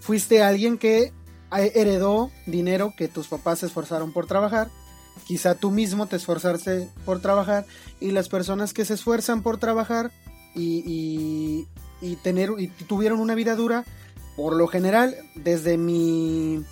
[0.00, 1.12] fuiste alguien que
[1.50, 4.68] heredó dinero que tus papás se esforzaron por trabajar.
[5.26, 7.66] Quizá tú mismo te esforzaste por trabajar
[8.00, 10.12] y las personas que se esfuerzan por trabajar
[10.54, 11.66] y,
[12.00, 13.84] y, tener y tuvieron una vida dura,
[14.36, 16.64] por lo general, desde mi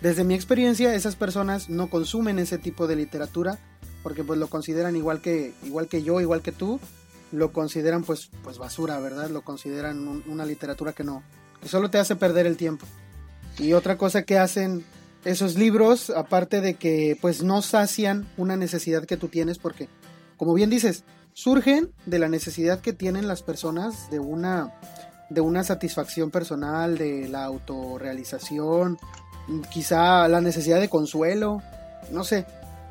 [0.00, 3.58] desde mi experiencia, esas personas no consumen ese tipo de literatura
[4.02, 6.80] porque pues lo consideran igual que igual que yo, igual que tú,
[7.32, 9.30] lo consideran pues pues basura, ¿verdad?
[9.30, 11.22] Lo consideran una literatura que no
[11.60, 12.86] que solo te hace perder el tiempo.
[13.58, 14.84] Y otra cosa que hacen
[15.24, 19.88] esos libros, aparte de que pues no sacian una necesidad que tú tienes, porque
[20.38, 21.04] como bien dices,
[21.40, 24.74] surgen de la necesidad que tienen las personas de una,
[25.30, 28.98] de una satisfacción personal, de la autorrealización,
[29.70, 31.62] quizá la necesidad de consuelo,
[32.10, 32.44] no sé,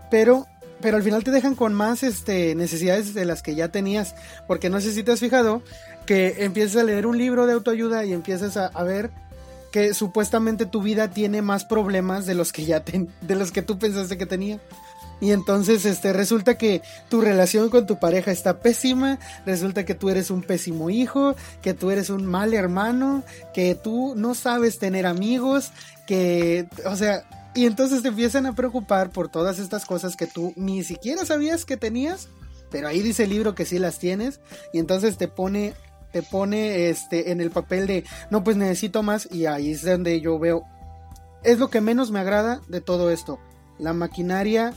[0.09, 0.47] pero
[0.81, 4.15] pero al final te dejan con más este, necesidades de las que ya tenías,
[4.47, 5.62] porque no sé si te has fijado
[6.05, 9.12] que empiezas a leer un libro de autoayuda y empiezas a, a ver
[9.71, 13.77] que supuestamente tu vida tiene más problemas de los que ya de los que tú
[13.77, 14.59] pensaste que tenía.
[15.21, 20.10] Y entonces este resulta que tu relación con tu pareja está pésima, resulta que tú
[20.10, 25.05] eres un pésimo hijo, que tú eres un mal hermano, que tú no sabes tener
[25.05, 25.71] amigos,
[26.08, 30.53] que o sea, y entonces te empiezan a preocupar por todas estas cosas que tú
[30.55, 32.29] ni siquiera sabías que tenías,
[32.71, 34.39] pero ahí dice el libro que sí las tienes
[34.71, 35.73] y entonces te pone
[36.12, 40.19] te pone este en el papel de no pues necesito más y ahí es donde
[40.21, 40.63] yo veo
[41.43, 43.39] es lo que menos me agrada de todo esto
[43.77, 44.73] la maquinaria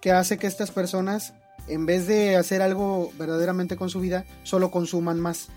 [0.00, 1.34] que, hace que estas personas
[1.68, 5.48] en vez de hacer algo verdaderamente con su vida solo consuman más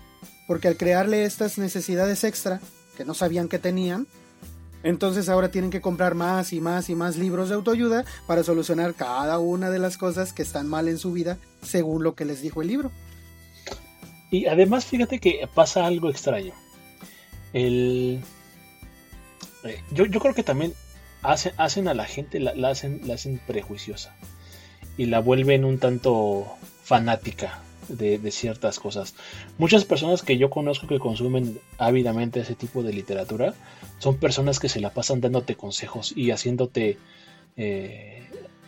[0.48, 2.60] porque al crearle estas necesidades extra
[2.96, 4.08] que no sabían que tenían
[4.82, 8.94] entonces ahora tienen que comprar más y más y más libros de autoayuda para solucionar
[8.94, 12.40] cada una de las cosas que están mal en su vida según lo que les
[12.40, 12.90] dijo el libro.
[14.30, 16.54] Y además, fíjate que pasa algo extraño.
[17.52, 18.22] El,
[19.64, 20.72] eh, yo, creo que también
[21.22, 24.14] hacen, a la gente, la, hacen, la hacen prejuiciosa.
[24.96, 26.46] Y la vuelven un tanto
[26.82, 29.14] fanática de, de, ciertas cosas.
[29.58, 33.54] Muchas personas que yo conozco que consumen ávidamente ese tipo de literatura
[33.98, 36.98] son personas que se la pasan dándote consejos y haciéndote,
[37.56, 38.22] eh,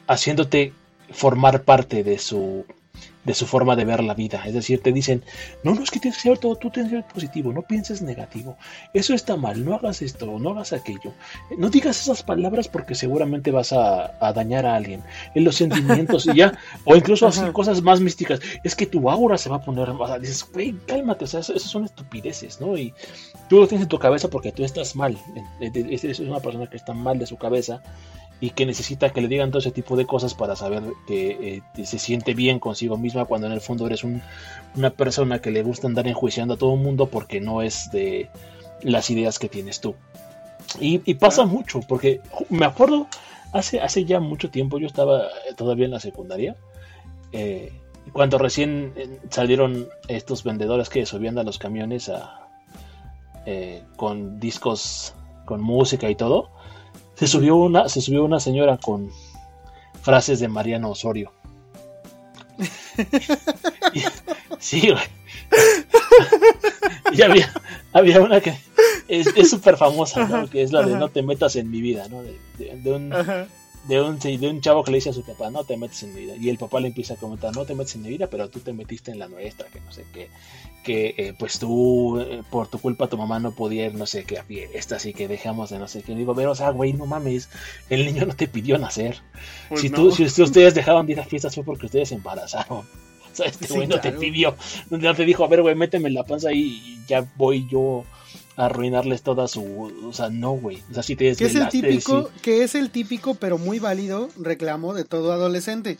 [0.06, 0.72] haciéndote
[1.10, 2.64] formar parte de su,
[3.24, 4.42] de su forma de ver la vida.
[4.46, 5.22] Es decir, te dicen,
[5.62, 8.02] no, no es que tienes que ser todo, tú tienes que ser positivo, no pienses
[8.02, 8.56] negativo,
[8.92, 11.12] eso está mal, no hagas esto, no hagas aquello.
[11.56, 15.02] No digas esas palabras porque seguramente vas a, dañar a alguien.
[15.34, 19.38] En los sentimientos y ya, o incluso así cosas más místicas, es que tu aura
[19.38, 22.76] se va a poner, o dices, güey, cálmate, o sea, esas son estupideces, ¿no?
[22.76, 22.94] Y
[23.48, 25.16] tú lo tienes en tu cabeza porque tú estás mal,
[25.60, 27.82] es una persona que está mal de su cabeza
[28.42, 31.84] y que necesita que le digan todo ese tipo de cosas para saber que eh,
[31.84, 35.86] se siente bien consigo misma cuando en el fondo eres una persona que le gusta
[35.86, 38.30] andar enjuiciando a todo el mundo porque no es de
[38.82, 39.94] las ideas que tienes tú.
[40.80, 43.06] Y, pasa mucho, porque me acuerdo,
[43.52, 46.56] hace, hace ya mucho tiempo, yo estaba todavía en la secundaria,
[47.30, 47.72] eh,
[48.12, 52.48] cuando recién eh, salieron estos vendedores que subían a los camiones a,
[53.94, 56.50] con discos, con música y todo,
[57.22, 59.08] se subió una, se subió una señora con
[60.02, 61.30] frases de Mariano Osorio.
[64.58, 65.04] sí, güey.
[67.12, 67.52] y había,
[67.92, 68.58] había una que
[69.06, 70.50] es súper famosa, ¿no?
[70.50, 72.24] que es la de no te metas en mi vida, ¿no?
[72.24, 73.14] De, un,
[73.84, 76.14] de un, de un chavo que le dice a su papá, no te metes en
[76.14, 76.36] mi vida.
[76.36, 78.60] Y el papá le empieza a comentar, no te metes en mi vida, pero tú
[78.60, 80.28] te metiste en la nuestra, que no sé qué.
[80.84, 84.24] Que eh, pues tú, eh, por tu culpa, tu mamá no podía ir, no sé
[84.24, 86.12] qué, a fiesta, así que dejamos de no sé qué.
[86.12, 87.48] Y digo, pero, o sea, güey, no mames,
[87.90, 89.18] el niño no te pidió nacer.
[89.68, 92.86] Pues si, tú, si ustedes dejaban de ir a fiestas fue porque ustedes se embarazaron.
[93.32, 94.54] O sea, este güey no te pidió,
[94.90, 98.04] no te dijo, a ver, güey, méteme en la panza y ya voy yo
[98.56, 99.92] arruinarles toda su.
[100.04, 100.82] O sea, no, güey.
[100.90, 104.28] O sea, si te que es el típico, que es el típico, pero muy válido
[104.38, 105.98] reclamo de todo adolescente.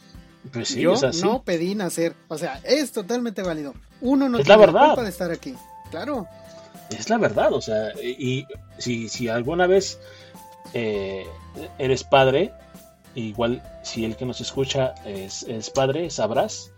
[0.53, 2.15] Pues sí, Yo no pedí nacer.
[2.29, 3.75] O sea, es totalmente válido.
[4.01, 4.87] Uno no es tiene la, verdad.
[4.89, 5.55] culpa de estar aquí.
[5.91, 6.27] Claro.
[6.91, 8.45] Es la verdad, o sea, y
[8.77, 9.99] si, si alguna vez
[10.75, 11.25] eh,
[11.79, 12.53] eres padre,
[13.15, 16.71] igual si el que nos escucha es, es padre, sabrás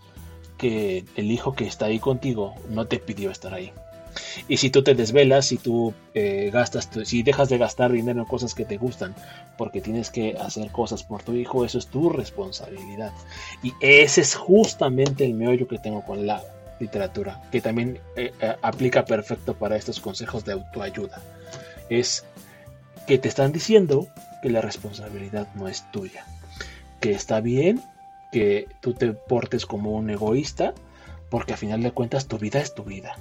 [0.56, 3.72] que el hijo que está ahí contigo no te pidió estar ahí.
[4.48, 8.26] Y si tú te desvelas, si tú eh, gastas, si dejas de gastar dinero en
[8.26, 9.14] cosas que te gustan,
[9.56, 13.12] porque tienes que hacer cosas por tu hijo, eso es tu responsabilidad.
[13.62, 16.42] Y ese es justamente el meollo que tengo con la
[16.80, 21.20] literatura, que también eh, eh, aplica perfecto para estos consejos de autoayuda.
[21.88, 22.24] Es
[23.06, 24.08] que te están diciendo
[24.42, 26.26] que la responsabilidad no es tuya,
[27.00, 27.82] que está bien
[28.32, 30.74] que tú te portes como un egoísta,
[31.30, 33.16] porque a final de cuentas tu vida es tu vida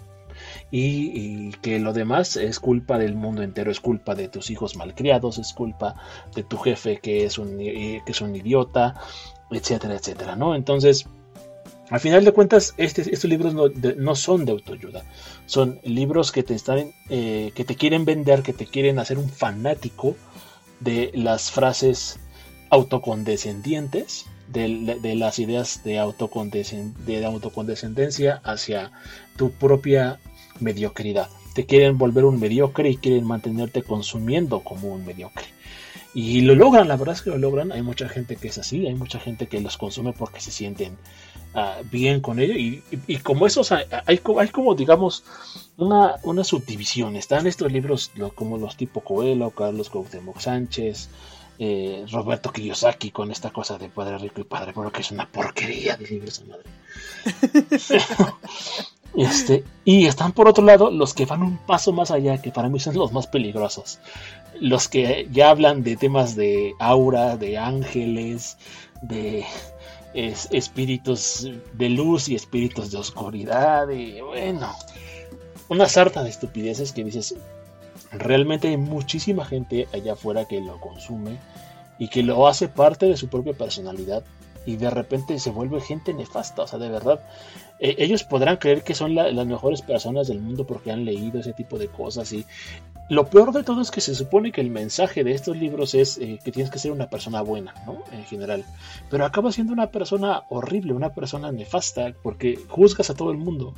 [0.72, 5.38] y, que lo demás es culpa del mundo entero, es culpa de tus hijos malcriados,
[5.38, 5.96] es culpa
[6.36, 8.96] de tu jefe que es un, que es un idiota,
[9.52, 10.56] etcétera, etcétera, ¿no?
[10.56, 11.06] Entonces,
[11.90, 15.04] al final de cuentas, este, estos libros no, son de autoayuda,
[15.46, 19.30] son libros que te están, eh, que te quieren vender, que te quieren hacer un
[19.30, 20.16] fanático
[20.80, 22.20] de las frases
[22.70, 28.92] autocondescendientes, de, las ideas de, de autocondescendencia hacia
[29.38, 30.20] tu propia
[30.60, 31.30] mediocridad.
[31.54, 35.46] Te quieren volver un mediocre y quieren mantenerte consumiendo como un mediocre.
[36.16, 37.72] Y lo logran, la verdad es que lo logran.
[37.72, 40.96] Hay mucha gente que es así, hay mucha gente que los consume porque se sienten
[41.56, 42.54] ah, bien con ello.
[42.56, 45.24] Y, como esos, hay, hay, como, digamos,
[45.78, 47.16] una, una subdivisión.
[47.16, 51.10] Están estos libros como los tipo Coelho, Carlos Cuauhtémoc Sánchez,
[51.60, 55.30] eh, Roberto Kiyosaki con esta cosa de padre rico y padre bueno que es una
[55.30, 56.64] porquería de libros madre.
[59.16, 62.70] Este, y están por otro lado los que van un paso más allá, que para
[62.70, 64.00] mí son los más peligrosos.
[64.60, 68.58] Los que ya hablan de temas de aura, de ángeles,
[69.02, 69.46] de
[70.14, 73.90] espíritus de luz y espíritus de oscuridad.
[73.90, 74.74] Y bueno,
[75.70, 77.36] una sarta de estupideces que dices,
[78.12, 81.38] realmente hay muchísima gente allá afuera que lo consume
[82.00, 84.24] y que lo hace parte de su propia personalidad
[84.66, 87.20] y de repente se vuelve gente nefasta, o sea, de verdad,
[87.80, 91.54] eh, ellos podrán creer que son las mejores personas del mundo porque han leído ese
[91.54, 92.46] tipo de cosas y
[93.10, 96.18] lo peor de todo es que se supone que el mensaje de estos libros es
[96.18, 98.04] eh, que tienes que ser una persona buena, ¿no?
[98.12, 98.64] En general,
[99.10, 103.74] pero acaba siendo una persona horrible, una persona nefasta porque juzgas a todo el mundo,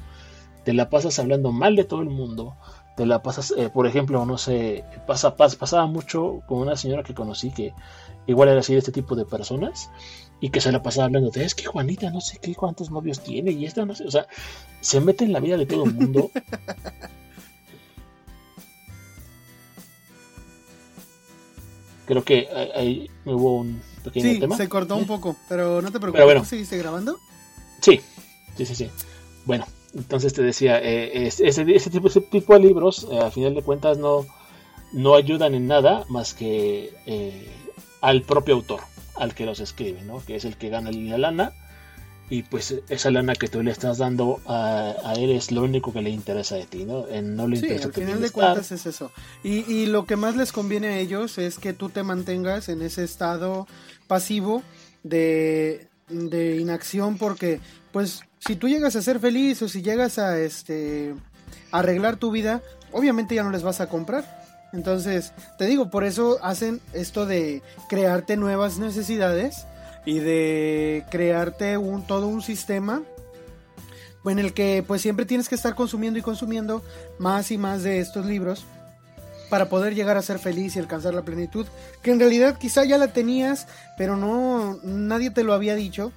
[0.64, 2.56] te la pasas hablando mal de todo el mundo,
[2.96, 7.14] te la pasas, eh, por ejemplo, no sé, pasa, pasaba mucho con una señora que
[7.14, 7.74] conocí que
[8.28, 9.90] igual era así de este tipo de personas
[10.40, 13.22] y que se la pasaba hablando de es que Juanita no sé qué cuántos novios
[13.24, 14.28] tiene y esta no sé, o sea,
[14.82, 16.30] se mete en la vida de todo el mundo.
[22.06, 24.56] Creo que ahí hubo un pequeño tema.
[24.58, 26.20] Se cortó un poco, pero no te preocupes.
[26.20, 27.18] Pero bueno, ¿Seguiste grabando?
[27.82, 28.00] Sí,
[28.56, 28.92] sí, sí, sí.
[29.46, 33.56] Bueno, entonces te decía, eh, ese, ese, tipo, ese tipo de libros, eh, a final
[33.56, 34.28] de cuentas, no,
[34.94, 37.50] no ayudan en nada más que eh,
[38.02, 38.82] al propio autor
[39.18, 40.24] al que los escribe, ¿no?
[40.24, 41.54] Que es el que gana la lana
[42.30, 46.02] y pues esa lana que tú le estás dando a, él es lo único que
[46.02, 47.06] le interesa de ti, ¿no?
[47.22, 49.12] no le sí, al final de cuentas es eso.
[49.44, 52.82] Y, y, lo que más les conviene a ellos es que tú te mantengas en
[52.82, 53.68] ese estado
[54.08, 54.64] pasivo
[55.04, 57.60] de, de inacción porque
[57.92, 61.14] pues si tú llegas a ser feliz o si llegas a este
[61.72, 64.45] arreglar tu vida, obviamente ya no les vas a comprar.
[64.74, 69.66] Entonces, te digo, por eso hacen esto de crearte nuevas necesidades
[70.06, 73.02] y de crearte un, todo un sistema
[74.26, 76.84] en el que pues siempre tienes que estar consumiendo y consumiendo
[77.20, 78.66] más y más de estos libros
[79.50, 81.68] para poder llegar a ser feliz y alcanzar la plenitud,
[82.02, 83.68] que en realidad quizá ya la tenías,
[83.98, 86.12] pero no nadie te lo había dicho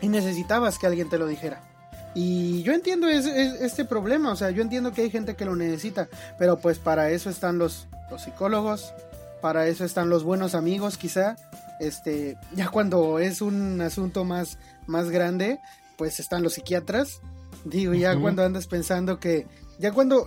[0.00, 1.69] y necesitabas que alguien te lo dijera.
[2.14, 6.08] Y yo entiendo este problema, o sea, yo entiendo que hay gente que lo necesita,
[6.38, 8.92] pero pues para eso están los, los psicólogos,
[9.40, 11.36] para eso están los buenos amigos quizá,
[11.78, 15.60] este, ya cuando es un asunto más, más grande,
[15.96, 17.20] pues están los psiquiatras,
[17.64, 19.46] digo, ya cuando andas pensando que,
[19.78, 20.26] ya cuando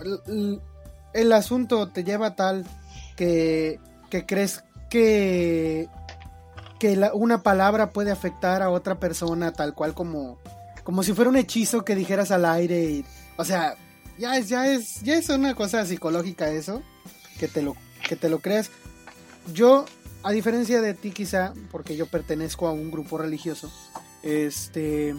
[1.13, 2.65] el, asunto te lleva tal
[3.17, 3.79] que,
[4.09, 5.89] que crees que
[6.83, 10.37] que una palabra puede afectar a otra persona tal cual como,
[10.83, 12.83] como si fuera un hechizo que dijeras al aire.
[12.83, 13.05] Y,
[13.37, 13.75] o sea,
[14.17, 16.81] ya es, ya es, ya es una cosa psicológica eso,
[17.39, 17.75] que te lo,
[18.07, 18.71] que te lo creas.
[19.53, 19.85] Yo,
[20.23, 23.71] a diferencia de ti quizá, porque yo pertenezco a un grupo religioso,
[24.21, 25.15] este,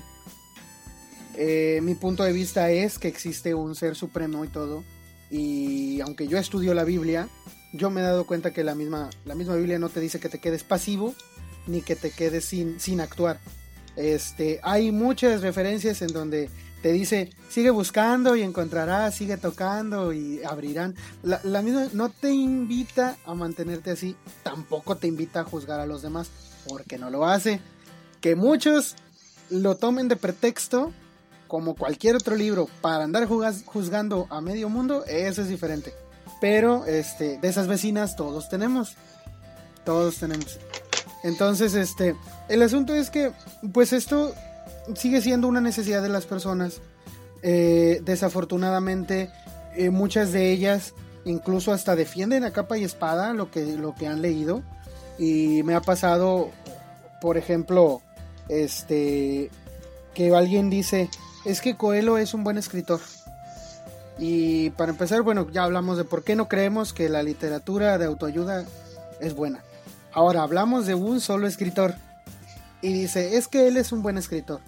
[1.36, 4.84] eh, mi punto de vista es que existe un ser supremo y todo.
[5.30, 7.28] Y aunque yo estudio la Biblia,
[7.72, 10.28] yo me he dado cuenta que la misma, la misma Biblia no te dice que
[10.28, 11.14] te quedes pasivo
[11.66, 13.40] ni que te quedes sin, sin actuar.
[13.96, 16.50] Este, hay muchas referencias en donde
[16.84, 20.94] te dice, sigue buscando y encontrarás, sigue tocando y abrirán.
[21.22, 26.02] La, misma no te invita a mantenerte así, tampoco te invita a juzgar a los
[26.02, 26.28] demás,
[26.68, 27.60] porque no lo hace.
[28.20, 28.96] Que muchos
[29.48, 30.92] lo tomen de pretexto,
[31.48, 35.94] como cualquier otro libro, para andar juzgando a medio mundo, eso es diferente.
[36.38, 38.96] Pero este, de esas vecinas todos tenemos.
[39.86, 40.58] Todos tenemos.
[41.24, 42.14] Entonces, este,
[42.48, 43.32] el asunto es que,
[43.72, 44.34] pues esto
[44.94, 46.82] sigue siendo una necesidad de las personas.
[47.42, 49.30] Eh, desafortunadamente,
[49.74, 50.94] eh, muchas de ellas
[51.24, 54.62] incluso hasta defienden a capa y espada lo que, lo que han leído.
[55.18, 56.50] Y me ha pasado,
[57.22, 58.02] por ejemplo,
[58.50, 59.50] este,
[60.12, 61.08] que alguien dice,
[61.46, 63.00] es que Coelho es un buen escritor.
[64.18, 68.04] Y para empezar, bueno, ya hablamos de por qué no creemos que la literatura de
[68.04, 68.66] autoayuda
[69.20, 69.62] es buena.
[70.14, 71.96] Ahora hablamos de un solo escritor.
[72.80, 74.60] Y dice, es que él es un buen escritor.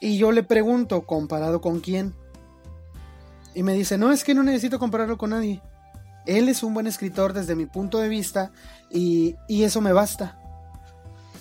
[0.00, 2.14] Y yo le pregunto, ¿comparado con quién?
[3.54, 5.60] Y me dice, no, es que no necesito compararlo con nadie.
[6.26, 8.52] Él es un buen escritor desde mi punto de vista
[8.90, 10.38] y, y eso me basta.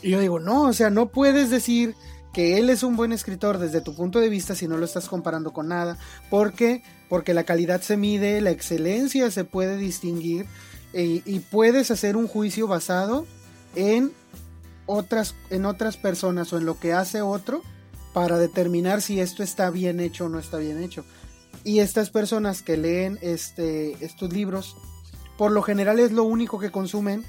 [0.02, 1.96] Y yo digo, no, o sea, no puedes decir
[2.34, 5.08] que él es un buen escritor desde tu punto de vista si no lo estás
[5.08, 5.98] comparando con nada.
[6.30, 6.82] ¿Por qué?
[7.10, 10.48] Porque la calidad se mide, la excelencia se puede distinguir
[10.94, 13.26] y, puedes hacer un juicio basado
[13.76, 14.12] en
[14.86, 17.62] otras, en otras personas o en lo que hace otro
[18.14, 21.06] para determinar si esto está bien hecho o no está bien hecho.
[21.64, 24.76] Y estas personas que leen este, estos libros,
[25.38, 27.24] por lo general es lo único que consumen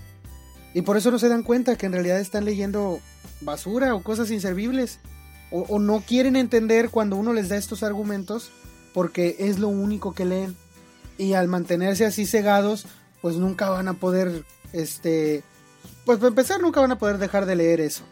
[0.75, 3.01] y por eso no se dan cuenta que en realidad están leyendo
[3.41, 4.99] basura o cosas inservibles.
[5.51, 8.51] O, no quieren entender cuando uno les da estos argumentos
[8.95, 10.57] porque es lo único que leen.
[11.19, 12.87] Y al mantenerse así cegados,
[13.23, 15.43] pues nunca van a poder, este,
[16.05, 18.03] pues para empezar nunca van a poder dejar de leer eso.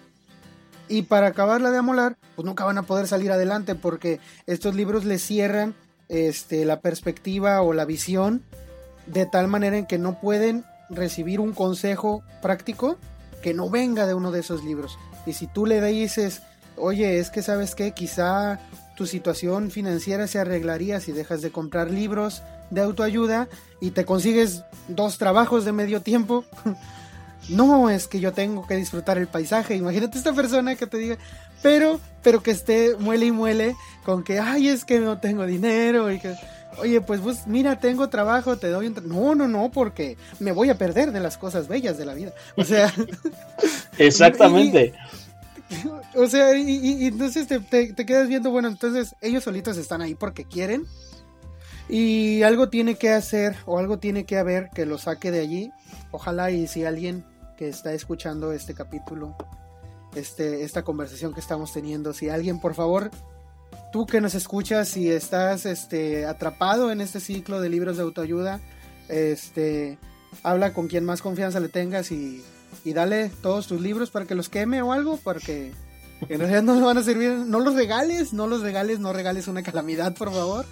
[0.89, 5.05] Y para acabarla de amolar, pues nunca van a poder salir adelante porque estos libros
[5.05, 5.75] les cierran
[6.09, 8.43] este, la perspectiva o la visión
[9.07, 12.97] de tal manera en que no pueden recibir un consejo práctico
[13.43, 14.99] que no venga de uno de esos libros.
[15.27, 16.43] Y si tú le dices,
[16.77, 18.59] oye, es que sabes que quizá
[18.97, 23.49] tu situación financiera se arreglaría si dejas de comprar libros de autoayuda
[23.81, 26.45] y te consigues dos trabajos de medio tiempo.
[27.49, 29.77] no es que yo tengo que disfrutar el paisaje.
[29.77, 31.19] Imagínate esta persona que te diga,
[31.63, 36.11] pero, pero que esté muele y muele con que, ay, es que no tengo dinero
[36.11, 36.35] y que
[36.79, 38.97] oye, pues, pues mira, tengo trabajo, te doy un...
[39.07, 42.33] No, no, no, porque me voy a perder de las cosas bellas de la vida.
[42.57, 42.93] O sea...
[43.99, 44.95] Exactamente.
[46.15, 50.45] o sea, y, entonces te, te, quedas viendo, bueno, entonces ellos solitos están ahí porque
[50.45, 50.87] quieren.
[51.91, 55.73] Y algo tiene que hacer o algo tiene que haber que lo saque de allí.
[56.13, 57.25] Ojalá y si alguien
[57.57, 59.37] que está escuchando este capítulo,
[60.15, 63.11] este, esta conversación que estamos teniendo, si alguien por favor
[63.93, 68.61] tú que nos escuchas y estás este, atrapado en este ciclo de libros de autoayuda,
[69.09, 69.99] este,
[70.43, 72.43] habla con quien más confianza le tengas y,
[72.85, 75.73] dale todos tus libros para que los queme o algo, porque
[76.29, 79.49] en realidad no le van a servir, no los regales, no los regales, no regales
[79.49, 80.67] una calamidad, por favor.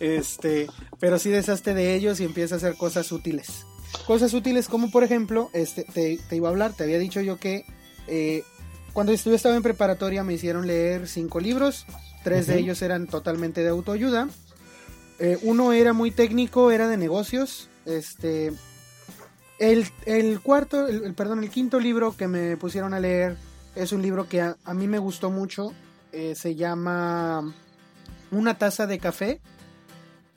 [0.00, 0.66] Este,
[1.00, 3.66] pero sí deshazte de ellos y empieza a hacer cosas útiles.
[4.06, 7.64] Cosas útiles como por ejemplo, este, te, iba a hablar, te había dicho yo que
[8.06, 8.42] eh,
[8.92, 11.86] cuando estuve estaba en preparatoria me hicieron leer cinco libros
[12.26, 14.28] Tres de ellos eran totalmente de autoayuda.
[15.20, 17.68] Eh, uno era muy técnico, era de negocios.
[17.84, 18.52] Este,
[19.60, 23.36] el, cuarto, el, perdón, el quinto libro que me pusieron a leer
[23.76, 25.72] es un libro que a, mí me gustó mucho.
[26.10, 27.54] Eh, se llama
[28.32, 29.40] Una taza de café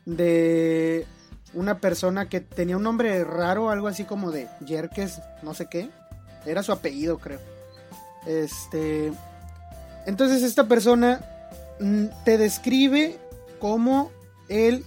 [0.05, 1.05] de
[1.53, 5.89] una persona que tenía un nombre raro, algo así como de Yerkes, no sé qué.
[6.45, 7.39] Era su apellido, creo.
[8.25, 9.11] Este.
[10.05, 11.19] Entonces, esta persona
[11.79, 13.17] Mm, te describe
[13.59, 14.11] cómo
[14.49, 14.83] él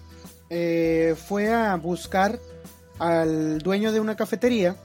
[0.51, 2.39] eh, fue a buscar
[2.99, 4.77] al dueño de una cafetería,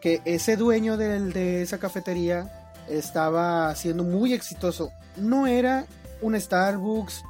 [0.00, 4.90] que ese dueño de, esa cafetería estaba siendo muy exitoso.
[5.16, 5.86] No era
[6.20, 7.22] un Starbucks,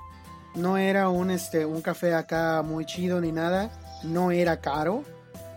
[0.55, 3.71] no era un, este, un café acá muy chido ni nada,
[4.03, 5.05] no era caro,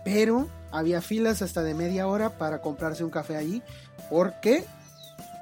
[0.04, 3.62] pero había filas hasta de media hora para comprarse un café allí
[4.08, 4.64] ¿Por qué?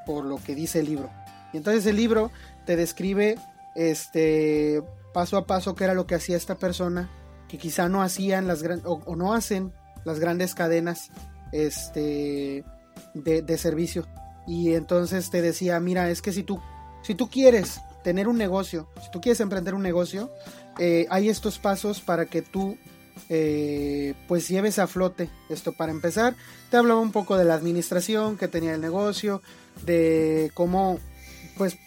[0.06, 1.10] Por lo que dice el libro.
[1.52, 2.30] Y entonces el libro
[2.66, 3.38] te describe
[3.74, 4.82] este
[5.12, 7.10] paso a paso qué era lo que hacía esta persona,
[7.48, 9.72] que quizá no hacían las o, o no hacen
[10.04, 11.10] las grandes cadenas
[11.52, 12.64] este
[13.14, 14.06] de, de, servicio.
[14.46, 16.60] Y entonces te decía, mira, es que si tú,
[17.02, 20.30] si tú quieres tener un negocio, si tú quieres emprender un negocio,
[20.78, 22.76] eh, hay estos pasos para que tú
[23.28, 25.72] eh, pues lleves a flote esto.
[25.72, 26.36] Para empezar
[26.70, 29.42] te hablaba un poco de la administración que tenía el negocio
[29.84, 31.00] de cómo
[31.56, 31.78] pues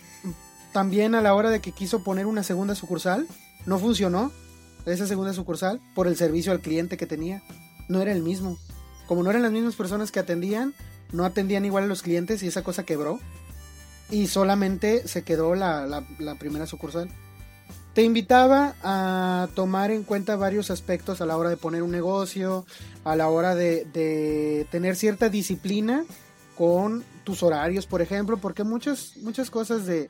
[0.74, 3.28] también a la hora de que quiso poner una segunda sucursal
[3.66, 4.32] no funcionó
[4.86, 7.44] esa segunda sucursal por el servicio al cliente que tenía.
[7.90, 8.58] No era el mismo.
[9.06, 10.74] Como no eran las mismas personas que atendían
[11.12, 13.20] no atendían igual a los clientes y esa cosa quebró
[14.10, 15.86] y solamente se quedó la,
[16.20, 17.10] la, primera sucursal.
[17.94, 22.66] Te invitaba a tomar en cuenta varios aspectos a la hora de poner un negocio,
[23.04, 26.06] a la hora de, tener cierta disciplina
[26.56, 30.10] con tus horarios, por ejemplo, porque muchas, muchas cosas de...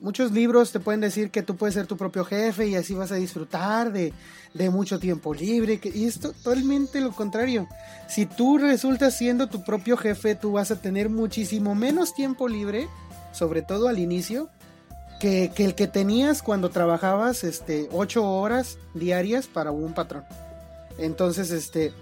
[0.00, 3.10] Muchos libros te pueden decir que tú puedes ser tu propio jefe y así vas
[3.10, 4.12] a disfrutar de,
[4.54, 5.80] de mucho tiempo libre.
[5.82, 7.66] Y es totalmente lo contrario.
[8.08, 12.88] Si tú resultas siendo tu propio jefe, tú vas a tener muchísimo menos tiempo libre,
[13.32, 14.50] sobre todo al inicio,
[15.18, 20.24] que, el que tenías cuando trabajabas este, ocho horas diarias para un patrón.
[20.98, 21.92] Entonces, este,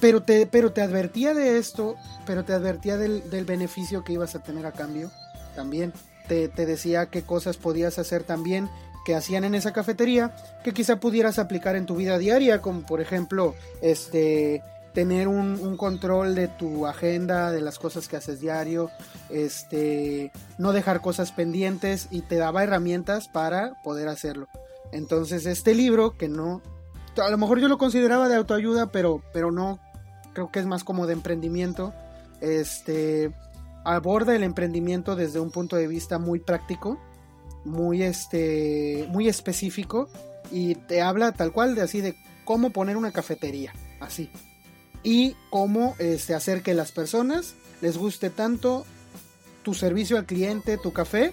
[0.00, 1.96] pero te, pero te advertía de esto,
[2.26, 5.10] pero te advertía del, beneficio que ibas a tener a cambio
[5.54, 5.92] también.
[6.28, 8.70] Te, decía qué cosas podías hacer también
[9.04, 13.00] que hacían en esa cafetería que quizá pudieras aplicar en tu vida diaria, como por
[13.00, 14.62] ejemplo, este,
[14.94, 18.90] tener un, control de tu agenda, de las cosas que haces diario,
[19.30, 24.48] este, no dejar cosas pendientes y te daba herramientas para poder hacerlo.
[24.92, 26.62] Entonces este libro, que no,
[27.16, 29.80] a lo mejor yo lo consideraba de autoayuda, pero, pero no,
[30.32, 31.92] creo que es más como de emprendimiento,
[32.40, 33.32] este,
[33.84, 37.00] aborda el emprendimiento desde un punto de vista muy práctico,
[37.64, 40.08] muy, este, muy específico
[40.50, 44.30] y te habla tal cual de así de cómo poner una cafetería, así
[45.02, 48.86] y cómo este, hacer que las personas les guste tanto
[49.62, 51.32] tu servicio al cliente, tu café,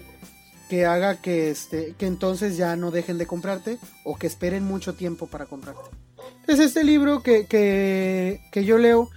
[0.68, 4.94] que haga que, este, que entonces ya no dejen de comprarte o que esperen mucho
[4.94, 5.82] tiempo para comprarte.
[6.40, 9.10] Entonces este libro que, que, que yo leo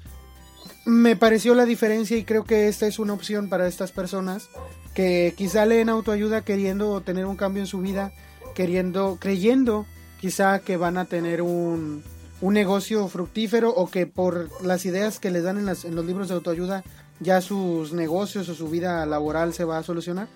[0.85, 4.49] me pareció la diferencia y creo que esta es una opción para estas personas
[4.93, 8.11] que quizá leen autoayuda queriendo tener un cambio en su vida,
[8.53, 9.85] queriendo, creyendo
[10.19, 12.03] quizá que van a tener un,
[12.41, 16.05] un negocio fructífero o que por las ideas que les dan en, las, en los
[16.05, 16.83] libros de autoayuda
[17.19, 20.27] ya sus negocios o su vida laboral se va a solucionar.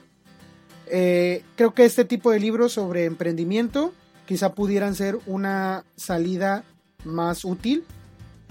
[0.88, 3.93] Eh, creo que este tipo de libros sobre emprendimiento
[4.26, 6.64] quizá pudieran ser una salida
[7.04, 7.84] más útil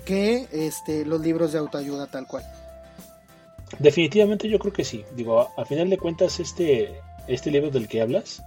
[0.06, 2.44] que este, los libros de autoayuda tal cual.
[3.78, 5.04] Definitivamente yo creo que sí.
[5.14, 8.42] Digo, a, final de cuentas este, este libro del que hablas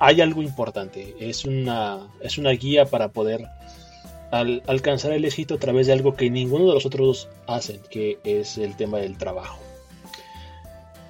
[0.00, 1.14] hay algo importante.
[1.20, 3.46] Es una, es una guía para poder
[4.32, 8.58] alcanzar el éxito a través de algo que ninguno de los otros hacen, que es
[8.58, 9.60] el tema del trabajo.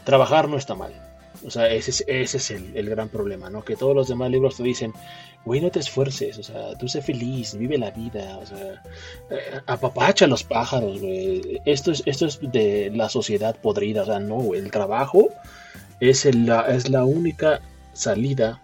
[0.04, 0.92] Trabajar no está mal.
[1.46, 3.64] O sea, ese es, el, gran problema, ¿no?
[3.64, 4.92] Que todos los demás libros te dicen,
[5.44, 8.82] güey, no te esfuerces, o sea, tú sé feliz, vive la vida, o sea,
[9.30, 11.60] eh, apapacha a los pájaros, güey.
[11.64, 15.28] Esto es, esto es de la sociedad podrida, o sea, no, el trabajo
[16.00, 17.60] es, la, es la única
[17.92, 18.62] salida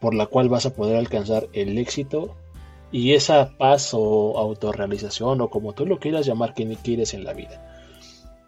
[0.00, 2.36] por la cual vas a poder alcanzar el éxito
[2.90, 7.24] y esa paz o autorrealización o como tú lo quieras llamar que ni quieres en
[7.24, 7.64] la vida.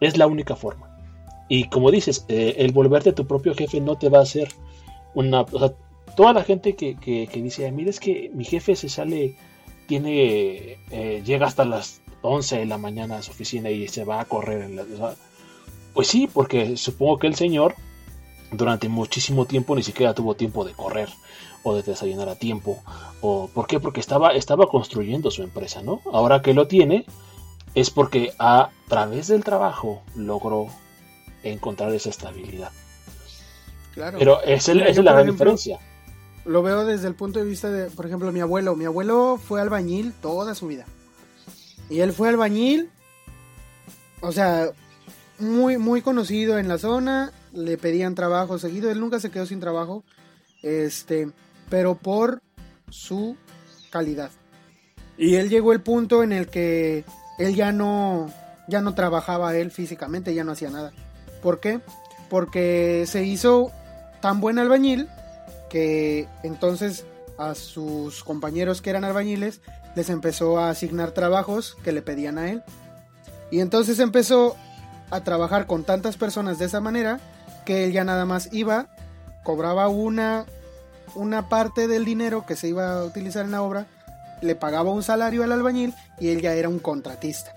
[0.01, 0.95] Es la única forma.
[1.47, 4.49] Y como dices, eh, el volverte tu propio jefe no te va a hacer
[5.13, 5.45] una...
[6.15, 9.35] toda la gente que, que, dice, mira, es que mi jefe se sale,
[9.87, 14.21] tiene, eh, llega hasta las 11 de la mañana a su oficina y se va
[14.21, 14.63] a correr.
[14.63, 14.85] En la,
[15.93, 17.75] pues sí, porque supongo que el señor
[18.51, 21.09] durante muchísimo tiempo ni siquiera tuvo tiempo de correr
[21.63, 22.81] o de desayunar a tiempo.
[23.21, 23.79] O, ¿Por qué?
[23.79, 26.01] Porque estaba, estaba construyendo su empresa, ¿no?
[26.11, 27.05] Ahora que lo tiene,
[27.73, 30.67] es porque a través del trabajo logró
[31.43, 32.71] encontrar esa estabilidad.
[33.93, 34.17] Claro.
[34.19, 35.79] Pero esa es, la gran diferencia.
[36.45, 38.75] Lo veo desde el punto de vista de, por ejemplo, mi abuelo.
[38.75, 40.85] Mi abuelo fue albañil toda su vida.
[41.89, 42.89] Y él fue albañil,
[44.21, 44.69] o sea,
[45.39, 47.31] muy, muy conocido en la zona.
[47.51, 48.91] Le pedían trabajo seguido.
[48.91, 50.03] Él nunca se quedó sin trabajo.
[50.61, 51.31] Este,
[51.69, 52.41] pero por
[52.89, 53.35] su
[53.89, 54.31] calidad.
[55.17, 57.05] Y él llegó el punto en el que
[57.39, 58.31] él ya no,
[58.67, 60.91] ya no trabajaba él físicamente, ya no hacía nada.
[61.41, 61.81] ¿Por qué?
[62.29, 63.71] Porque se hizo
[64.21, 65.07] tan buen albañil
[66.43, 67.05] entonces
[67.37, 69.61] a sus compañeros que eran albañiles
[69.95, 72.63] les empezó a asignar trabajos que le pedían a él.
[73.51, 74.55] Y entonces empezó
[75.11, 77.19] a trabajar con tantas personas de esa manera
[77.65, 78.87] que él ya nada más iba,
[79.43, 80.45] cobraba una,
[81.15, 83.87] una parte del dinero que se iba a utilizar en la obra,
[84.41, 87.55] le pagaba un salario al albañil y él ya era un contratista.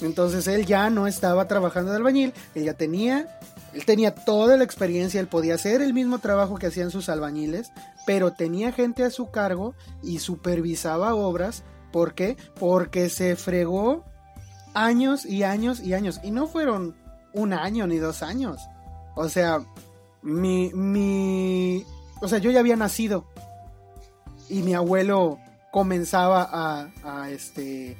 [0.00, 3.38] Entonces él ya no estaba trabajando de albañil, él ya tenía,
[3.74, 7.72] él tenía toda la experiencia, él podía hacer el mismo trabajo que hacían sus albañiles,
[8.06, 11.64] pero tenía gente a su cargo y supervisaba obras.
[11.92, 12.36] ¿Por qué?
[12.58, 14.04] Porque se fregó
[14.74, 16.20] años y años y años.
[16.22, 16.94] Y no fueron
[17.32, 18.60] un año ni dos años.
[19.16, 19.60] O sea,
[20.22, 21.84] mi, mi,
[22.20, 23.26] o sea, yo ya había nacido
[24.48, 25.38] y mi abuelo
[25.72, 27.96] comenzaba a, a este,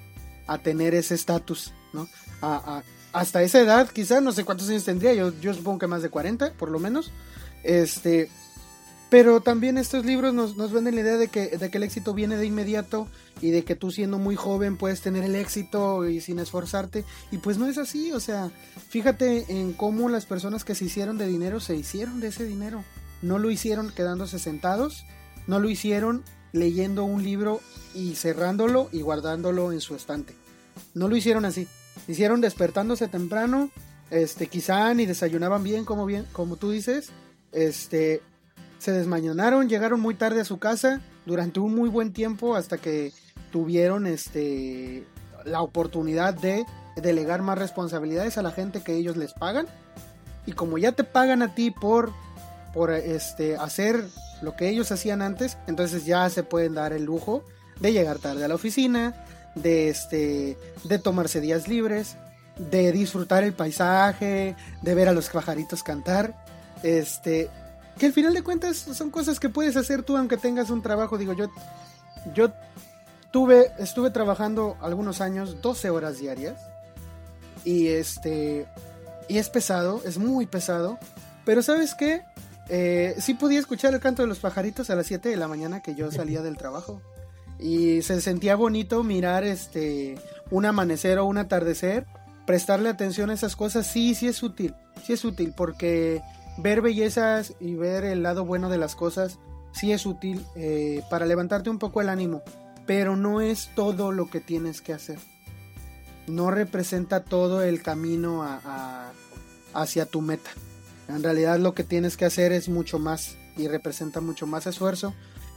[0.47, 2.07] a tener ese estatus, ¿no?
[2.43, 2.83] A,
[3.15, 6.11] hasta esa edad, quizás, no sé cuántos años tendría, yo, yo supongo que más de
[6.11, 7.13] 40, por lo menos.
[7.63, 8.29] Este,
[9.09, 12.13] pero también estos libros nos, nos venden la idea de que, de que el éxito
[12.13, 13.07] viene de inmediato
[13.41, 17.05] y de que tú siendo muy joven puedes tener el éxito y sin esforzarte.
[17.31, 18.51] Y pues no es así, o sea,
[18.89, 22.83] fíjate en cómo las personas que se hicieron de dinero se hicieron de ese dinero.
[23.23, 25.07] No lo hicieron quedándose sentados,
[25.47, 27.61] no lo hicieron leyendo un libro
[27.95, 30.35] y cerrándolo y guardándolo en su estante.
[30.95, 31.69] No lo hicieron así.
[32.09, 33.71] Hicieron despertándose temprano,
[34.11, 37.11] este, quizá ni desayunaban bien como bien, como tú dices,
[37.53, 38.21] este,
[38.79, 43.13] se desmañonaron, llegaron muy tarde a su casa durante un muy buen tiempo hasta que
[43.51, 45.07] tuvieron este
[45.45, 46.67] la oportunidad de
[46.97, 49.67] delegar más responsabilidades a la gente que ellos les pagan.
[50.47, 52.13] Y como ya te pagan a ti por
[52.75, 54.05] por este hacer
[54.43, 57.45] lo que ellos hacían antes, entonces ya se pueden dar el lujo
[57.81, 59.15] de llegar tarde a la oficina,
[59.55, 62.17] de este de tomarse días libres,
[62.57, 66.35] de disfrutar el paisaje, de ver a los pajaritos cantar,
[66.83, 67.51] este
[67.99, 71.17] que al final de cuentas son cosas que puedes hacer tú aunque tengas un trabajo.
[71.17, 71.47] Digo, yo,
[72.35, 72.53] yo
[73.31, 76.61] tuve, estuve trabajando algunos años 12 horas diarias
[77.65, 78.67] y este,
[79.29, 80.99] y es pesado, es muy pesado,
[81.45, 82.23] pero ¿sabes qué?
[82.69, 85.83] Eh, sí podía escuchar el canto de los pajaritos a las 7 de la mañana
[85.83, 87.01] que yo salía del trabajo.
[87.59, 90.19] Y se sentía bonito mirar este
[90.51, 92.07] un amanecer o un atardecer,
[92.47, 94.75] prestarle atención a esas cosas, sí, sí es útil,
[95.05, 96.23] sí es útil porque
[96.59, 99.39] ver bellezas y ver el lado bueno de las cosas
[99.73, 102.43] sí es útil eh, para levantarte un poco el ánimo,
[102.87, 105.19] pero no es todo lo que tienes que hacer.
[106.27, 108.47] No representa todo el camino
[109.75, 110.51] hacia tu meta.
[111.09, 115.13] En realidad lo que tienes que hacer es mucho más y representa mucho más esfuerzo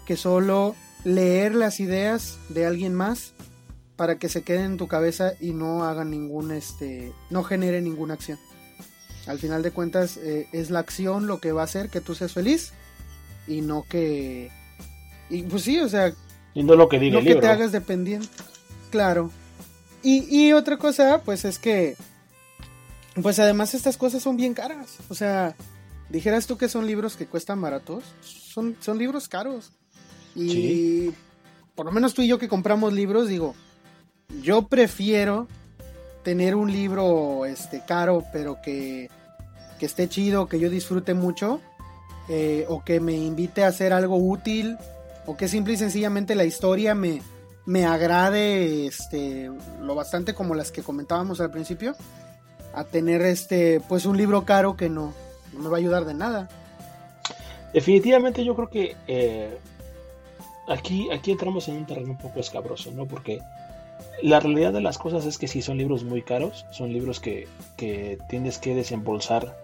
[0.06, 0.76] que solo
[1.08, 3.32] leer las ideas de alguien más
[3.96, 8.16] para que se queden en tu cabeza y no hagan ningún este no genere ninguna
[8.16, 8.38] acción.
[9.26, 12.14] Al final de cuentas eh, es la acción lo que va a hacer que tú
[12.14, 12.74] seas feliz
[13.48, 14.52] y no que...
[15.30, 16.14] Y pues sí, o sea...
[16.54, 18.28] Y no lo que diga No que te hagas dependiente.
[18.92, 19.32] Claro.
[20.04, 21.96] Y, y otra cosa, pues es que...
[23.22, 24.98] Pues además estas cosas son bien caras.
[25.10, 25.56] O sea,
[26.10, 28.04] dijeras tú que son libros que cuestan baratos.
[28.22, 29.72] Son, son libros caros.
[30.38, 31.12] Y
[31.76, 33.56] por lo menos tú y yo que compramos libros, digo,
[34.42, 35.48] yo prefiero
[36.24, 39.10] tener un libro este caro pero que
[39.78, 41.62] que esté chido, que yo disfrute mucho,
[42.30, 44.78] eh, o que me invite a hacer algo útil,
[45.26, 47.22] o que simple y sencillamente la historia me,
[47.66, 51.96] me agrade este, lo bastante como las que comentábamos al principio,
[52.74, 55.14] a tener este, pues un libro caro que no,
[55.58, 56.50] me va a ayudar de nada.
[57.74, 59.58] Definitivamente yo creo que eh,
[60.68, 63.06] aquí, aquí entramos en un terreno un poco escabroso, ¿no?
[63.06, 63.42] Porque
[64.22, 67.48] la realidad de las cosas es que si son libros muy caros, son libros que,
[67.76, 69.58] que tienes que desembolsar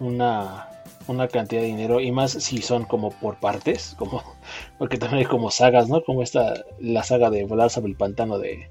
[0.00, 0.68] una,
[1.06, 4.22] una cantidad de dinero y más si son como por partes, como
[4.78, 6.02] porque también hay como sagas, ¿no?
[6.02, 8.70] Como esta la saga de Volar sobre el pantano de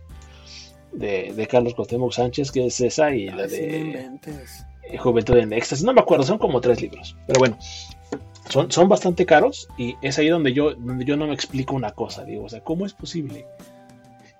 [0.93, 4.09] de, Carlos Cuauhtémoc Sánchez, que es esa y la de
[4.97, 7.57] Juventud en Éxtasis, no me acuerdo, son como tres libros, pero bueno,
[8.49, 11.91] son, son bastante caros y es ahí donde yo donde yo no me explico una
[11.91, 13.45] cosa, digo, o sea, ¿cómo es posible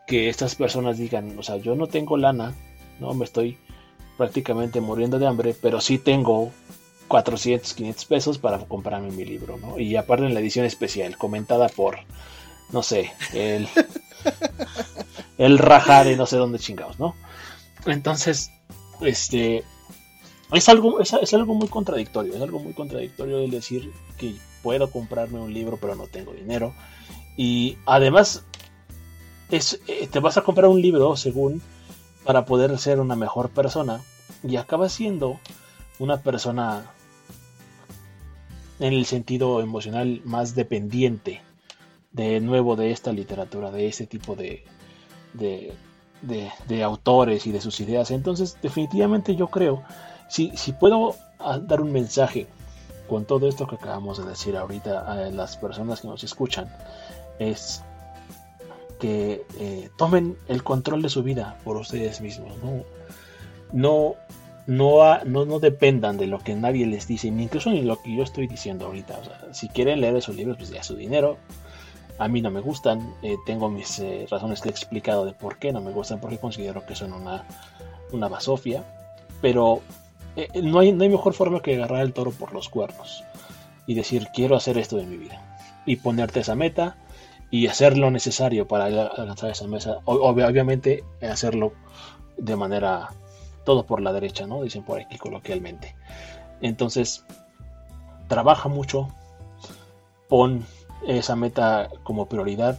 [0.07, 2.53] que estas personas digan, o sea, yo no tengo lana,
[2.99, 3.57] no me estoy
[4.17, 6.51] prácticamente muriendo de hambre, pero sí tengo
[7.09, 9.77] 400, 500 pesos para comprarme mi libro, ¿no?
[9.79, 11.99] Y aparte en la edición especial, comentada por,
[12.71, 13.67] no sé, el,
[15.37, 17.13] el raja de no sé dónde chingados, ¿no?
[17.85, 18.51] Entonces,
[19.01, 19.63] este,
[20.51, 25.39] es algo, es, algo muy contradictorio, es algo muy contradictorio el decir que puedo comprarme
[25.39, 26.73] un libro pero no tengo dinero.
[27.35, 28.43] Y además,
[29.51, 31.61] es, eh, te vas a comprar un libro según
[32.23, 34.01] para poder ser una mejor persona
[34.43, 35.39] y acaba siendo
[35.99, 36.85] una persona
[38.79, 41.41] en el sentido emocional más dependiente
[42.11, 44.63] de nuevo de esta literatura, de ese tipo de,
[45.33, 45.73] de,
[46.21, 48.11] de, autores y de sus ideas.
[48.11, 49.83] Entonces, definitivamente yo creo,
[50.27, 52.47] si, si puedo ah, dar un mensaje
[53.07, 56.69] con todo esto que acabamos de decir ahorita a las personas que nos escuchan,
[57.39, 57.83] es
[58.99, 62.51] que eh, tomen el control de su vida por ustedes mismos.
[62.63, 62.83] No,
[63.71, 64.15] no,
[65.25, 68.23] no, no, dependan de lo que nadie les dice, ni incluso ni lo que yo
[68.23, 69.19] estoy diciendo ahorita.
[69.51, 71.37] si quieren leer esos libros, pues ya su dinero.
[72.19, 75.59] A mí no me gustan, eh, tengo mis eh, razones que he explicado de por
[75.59, 77.45] qué no me gustan, porque considero que son una,
[78.11, 78.83] una basofia.
[79.39, 79.81] Pero
[80.37, 83.23] eh, no, hay, no hay mejor forma que agarrar el toro por los cuernos
[83.87, 85.59] y decir quiero hacer esto de mi vida.
[85.85, 86.97] Y ponerte esa meta
[87.49, 89.99] y hacer lo necesario para alcanzar esa mesa.
[90.05, 91.73] obviamente hacerlo
[92.37, 93.09] de manera
[93.65, 94.61] todo por la derecha, ¿no?
[94.61, 95.95] Dicen por aquí coloquialmente.
[96.61, 97.25] Entonces,
[98.27, 99.09] trabaja mucho,
[100.27, 100.65] pon
[101.07, 102.77] esa meta como prioridad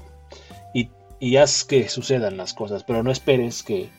[1.20, 3.90] y, haz que sucedan las cosas, pero no esperes que,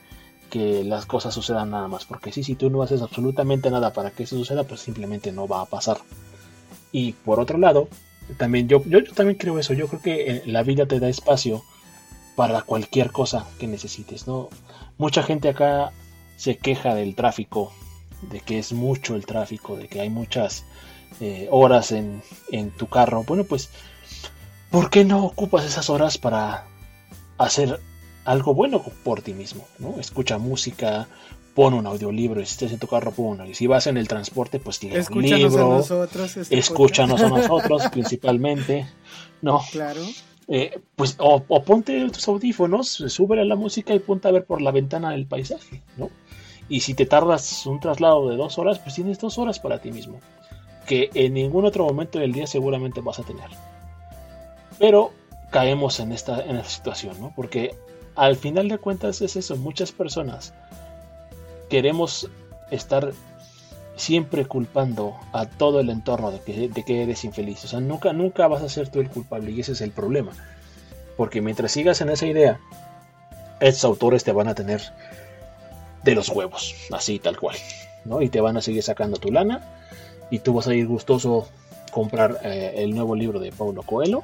[0.55, 4.23] las cosas sucedan nada más, porque si, si tú no haces absolutamente nada para que
[4.23, 5.97] eso suceda, pues simplemente no va a pasar.
[6.91, 7.87] Y por otro lado,
[8.37, 11.63] también yo, yo, también creo eso, yo creo que eh, la vida te da espacio
[12.35, 14.49] para cualquier cosa que necesites, ¿no?
[14.97, 15.91] Mucha gente acá
[16.37, 17.73] se queja del tráfico,
[18.21, 20.63] de que es mucho el tráfico, de que hay muchas
[21.19, 22.21] eh, horas en,
[22.51, 23.23] en tu carro.
[23.23, 23.69] Bueno, pues
[24.69, 26.65] ¿por qué no ocupas esas horas para
[27.37, 27.79] hacer
[28.29, 29.65] algo bueno por ti mismo?
[29.79, 29.99] ¿no?
[29.99, 31.07] Escucha música,
[31.55, 33.11] pon un audiolibro, si estás en tu carro.
[33.47, 35.73] Y si vas en el transporte, pues lee un libro.
[35.73, 38.87] A nosotros, este escúchanos a nosotros principalmente.
[39.41, 39.61] No.
[39.71, 40.01] Claro.
[40.47, 44.71] Eh, pues o, ponte tus audífonos, sube la música y ponte a ver por la
[44.71, 46.09] ventana el paisaje, ¿no?
[46.67, 49.91] Y si te tardas un traslado de dos horas, pues tienes dos horas para ti
[49.91, 50.19] mismo,
[50.87, 53.49] que en ningún otro momento del día seguramente vas a tener.
[54.77, 55.11] Pero
[55.51, 57.33] caemos en esta, en esta situación, ¿no?
[57.35, 57.75] Porque
[58.15, 60.53] al final de cuentas es eso, muchas personas
[61.69, 62.29] queremos
[62.71, 63.13] estar
[63.95, 67.65] siempre culpando a todo el entorno de que, de que, eres infeliz.
[67.65, 70.31] O sea, nunca, nunca vas a ser tú el culpable y ese es el problema.
[71.17, 72.59] Porque mientras sigas en esa idea,
[73.59, 74.81] estos autores te van a tener
[76.03, 77.57] de los huevos, así tal cual.
[78.05, 78.21] ¿no?
[78.21, 79.61] Y te van a seguir sacando tu lana
[80.31, 81.47] y tú vas a ir gustoso
[81.91, 84.23] comprar eh, el nuevo libro de Paulo Coelho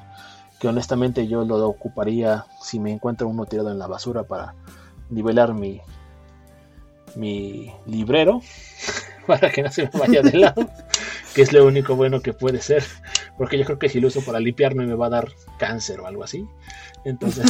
[0.59, 4.55] que honestamente yo lo ocuparía si me encuentro uno tirado en la basura para
[5.09, 5.81] nivelar mi,
[7.15, 8.41] mi librero
[9.27, 10.69] para que no se me vaya de lado,
[11.33, 12.83] que es lo único bueno que puede ser,
[13.37, 15.27] porque yo creo que si lo uso para limpiarme me va a dar
[15.57, 16.45] cáncer o algo así.
[17.03, 17.45] Entonces,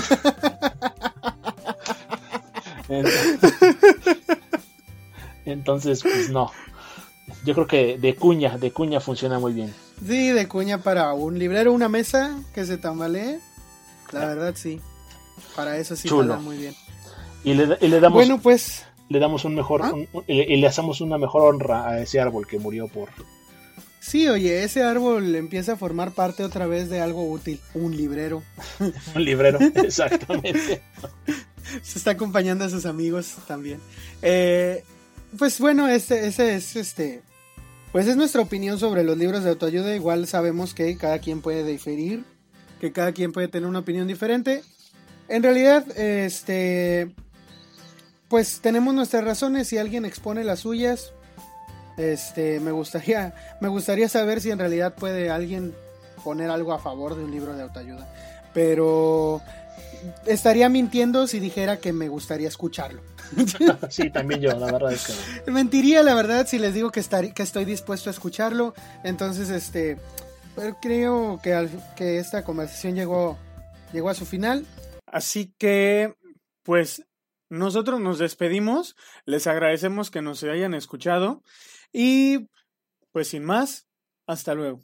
[5.46, 6.52] entonces, pues no.
[7.44, 9.74] Yo creo que de cuña, de cuña funciona muy bien.
[10.06, 13.40] Sí, de cuña para un librero, una mesa que se tambalee.
[14.12, 14.80] La verdad, sí.
[15.56, 16.38] Para eso sí Chulo.
[16.38, 16.76] muy bien.
[17.44, 18.18] Y le, y le, damos.
[18.18, 18.86] Bueno, pues.
[19.10, 19.82] Le damos un mejor.
[19.84, 19.94] ¿Ah?
[20.28, 23.10] y le hacemos una mejor honra a ese árbol que murió por.
[24.06, 27.60] Sí, oye, ese árbol empieza a formar parte otra vez de algo útil.
[27.74, 28.44] Un librero.
[29.16, 30.84] un librero, exactamente.
[31.82, 33.80] se está acompañando a sus amigos también.
[34.22, 34.84] Eh,
[35.38, 37.22] pues bueno, este, ese es este
[37.96, 39.96] pues es nuestra opinión sobre los libros de autoayuda.
[39.96, 42.26] Igual sabemos que cada quien puede diferir,
[42.82, 44.64] que cada quien puede tener una opinión diferente.
[45.30, 47.16] En realidad, este,
[48.28, 49.70] pues tenemos nuestras razones.
[49.70, 51.14] Si alguien expone las suyas,
[51.96, 55.74] este, me gustaría, me gustaría saber si en realidad puede alguien
[56.22, 58.14] poner algo a favor de un libro de autoayuda.
[58.54, 59.42] Pero
[60.26, 63.02] estaría mintiendo si dijera que me gustaría escucharlo.
[63.90, 65.08] sí, también yo, la verdad es
[65.44, 67.04] que Mentiría, la verdad, si les digo que,
[67.34, 68.74] que estoy dispuesto a escucharlo.
[69.04, 69.98] Entonces, este,
[70.82, 73.38] creo que, que esta conversación llegó,
[73.94, 74.66] llegó a su final.
[75.06, 76.16] Así que,
[76.64, 77.06] pues,
[77.50, 78.96] nosotros nos despedimos.
[79.26, 81.44] Les agradecemos que nos hayan escuchado.
[81.92, 82.50] Y,
[83.12, 83.88] pues, sin más,
[84.28, 84.82] hasta luego.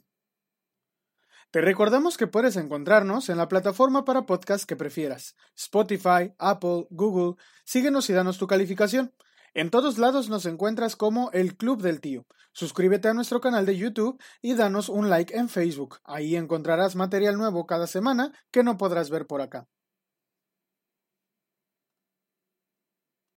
[1.52, 7.34] Te recordamos que puedes encontrarnos en la plataforma para podcast que prefieras, Spotify, Apple, Google.
[7.66, 9.12] Síguenos y danos tu calificación.
[9.52, 12.24] En todos lados nos encuentras como el Club del Tío.
[12.52, 15.98] Suscríbete a nuestro canal de YouTube y danos un like en Facebook.
[16.04, 19.68] Ahí encontrarás material nuevo cada semana que no podrás ver por acá.